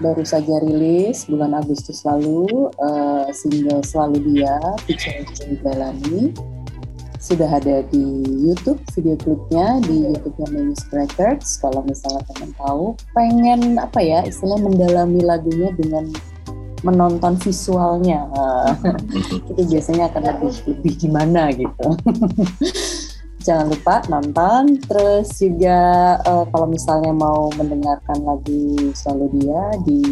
baru 0.00 0.24
saja 0.24 0.58
rilis 0.64 1.28
bulan 1.28 1.52
Agustus 1.52 2.02
lalu 2.08 2.72
eh, 2.80 3.28
single 3.36 3.84
Selalu 3.84 4.18
Dia 4.32 4.56
featuring 4.88 5.28
Jay 5.36 5.54
Belani. 5.60 6.32
Sudah 7.20 7.52
ada 7.52 7.84
di 7.92 8.24
YouTube 8.24 8.80
video 8.96 9.12
klipnya 9.20 9.76
di 9.84 10.08
YouTube-nya 10.08 10.48
Music 10.56 10.88
Records. 10.88 11.60
Kalau 11.60 11.84
misalnya 11.84 12.24
teman 12.32 12.50
tahu, 12.56 12.96
pengen 13.12 13.76
apa 13.76 14.00
ya 14.00 14.24
istilah 14.24 14.56
mendalami 14.56 15.20
lagunya 15.20 15.68
dengan 15.76 16.08
menonton 16.80 17.36
visualnya. 17.36 18.24
Eh, 18.24 18.72
itu 19.52 19.62
biasanya 19.68 20.08
akan 20.08 20.22
lebih 20.32 20.52
lebih 20.64 20.92
gimana 20.96 21.52
gitu. 21.52 21.88
Jangan 23.40 23.66
lupa 23.72 23.94
nonton. 24.12 24.76
Terus 24.84 25.28
juga 25.40 25.80
eh, 26.20 26.44
kalau 26.52 26.66
misalnya 26.68 27.12
mau 27.12 27.48
mendengarkan 27.56 28.20
lagu 28.24 28.92
selalu 28.92 29.26
dia 29.40 29.62
di 29.84 30.02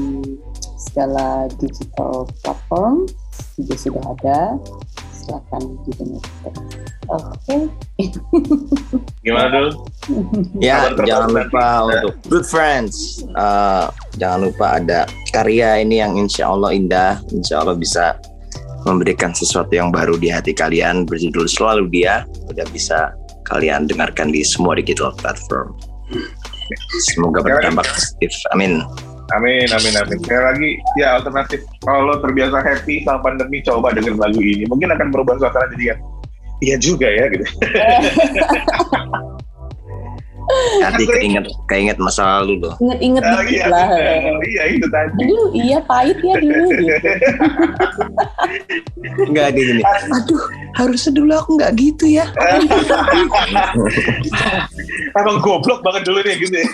segala 0.79 1.51
digital 1.61 2.25
platform 2.41 3.05
juga 3.59 3.75
sudah 3.77 4.05
ada. 4.17 4.41
Silakan 5.13 5.63
didengarkan. 5.85 6.55
Oke. 7.09 7.57
gimana 9.25 9.49
dulu 9.49 9.71
Ya, 10.61 10.89
jangan 11.05 11.29
lupa 11.37 11.85
untuk 11.85 12.15
good 12.33 12.47
friends. 12.49 13.21
Eh, 13.29 13.87
jangan 14.17 14.49
lupa 14.49 14.81
ada 14.81 15.05
karya 15.29 15.85
ini 15.85 16.01
yang 16.01 16.17
insya 16.17 16.49
Allah 16.49 16.73
indah, 16.73 17.21
insya 17.29 17.61
Allah 17.61 17.77
bisa 17.77 18.17
memberikan 18.87 19.35
sesuatu 19.35 19.73
yang 19.75 19.91
baru 19.91 20.15
di 20.21 20.31
hati 20.31 20.55
kalian 20.55 21.09
berjudul 21.09 21.51
selalu 21.51 21.91
dia 21.91 22.23
udah 22.47 22.67
bisa 22.71 23.15
kalian 23.49 23.89
dengarkan 23.89 24.31
di 24.31 24.45
semua 24.45 24.77
digital 24.77 25.11
platform. 25.17 25.73
Semoga 27.09 27.41
berdampak 27.41 27.89
positif. 27.89 28.33
Amin. 28.53 28.85
Amin, 29.37 29.69
amin, 29.69 29.93
amin. 29.93 30.17
Sekali 30.25 30.41
lagi, 30.41 30.71
ya 30.97 31.21
alternatif. 31.21 31.61
Kalau 31.85 32.09
lo 32.09 32.15
terbiasa 32.25 32.65
happy 32.65 33.05
sama 33.05 33.21
pandemi, 33.21 33.61
coba 33.61 33.93
dengerin 33.93 34.17
lagu 34.17 34.41
ini. 34.41 34.65
Mungkin 34.65 34.89
akan 34.89 35.13
berubah 35.13 35.37
suasana 35.37 35.69
jadi 35.77 35.93
kan, 35.93 35.99
iya 36.65 36.77
juga 36.81 37.09
ya 37.13 37.29
gitu. 37.29 37.45
Hati 40.81 41.05
keinget 41.05 41.45
keinget 41.67 41.99
masa 42.01 42.41
lalu 42.41 42.65
loh. 42.65 42.75
Ingat-ingat 42.81 43.23
Ah, 43.23 43.41
dikit 43.43 43.53
iya, 43.53 43.67
lah. 43.69 43.87
bener. 43.93 44.41
iya 44.49 44.63
itu 44.73 44.87
tadi. 44.89 45.23
Aduh, 45.23 45.47
iya 45.53 45.79
pahit 45.83 46.19
ya 46.21 46.35
dulu 46.39 46.67
gitu. 46.73 47.09
Enggak 49.29 49.45
ada 49.53 49.61
gini. 49.61 49.83
Aduh, 49.85 50.43
harusnya 50.75 51.13
dulu 51.13 51.33
aku 51.35 51.51
nggak 51.57 51.73
gitu 51.77 52.05
ya. 52.09 52.27
Emang 55.15 55.37
goblok 55.41 55.81
banget 55.83 56.03
dulu 56.07 56.19
nih 56.23 56.35
gitu 56.41 56.57
ya. 56.57 56.67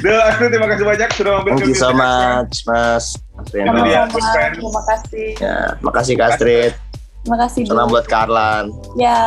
Duh, 0.00 0.16
Astrid, 0.24 0.56
terima 0.56 0.72
kasih 0.72 0.84
banyak 0.88 1.08
sudah 1.12 1.32
mampir 1.36 1.52
Thank 1.52 1.68
you 1.68 1.76
so 1.76 1.92
much, 1.92 2.64
Mas. 2.64 3.20
Good 3.52 3.68
friends. 4.32 4.56
Terima 4.56 4.82
kasih. 4.88 5.28
Ya, 5.36 5.56
makasih 5.84 6.14
Kak 6.16 6.26
Astrid. 6.36 6.72
Terima 7.20 7.38
kasih. 7.46 7.68
Salam 7.68 7.92
Bu. 7.92 8.00
buat 8.00 8.06
Karlan. 8.08 8.72
Ya, 8.96 9.20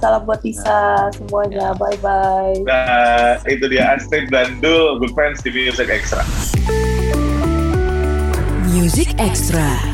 salam 0.00 0.24
buat 0.24 0.40
Tisa 0.40 1.12
semuanya. 1.12 1.76
Bye 1.76 2.00
bye. 2.00 2.56
Nah, 2.64 3.36
itu 3.44 3.68
dia 3.68 3.92
Astrid 3.94 4.32
dan 4.32 4.58
Dul, 4.64 4.96
Good 5.04 5.12
Friends 5.12 5.44
di 5.44 5.52
Music 5.52 5.92
Extra. 5.92 6.24
Music 8.72 9.12
Extra. 9.20 9.93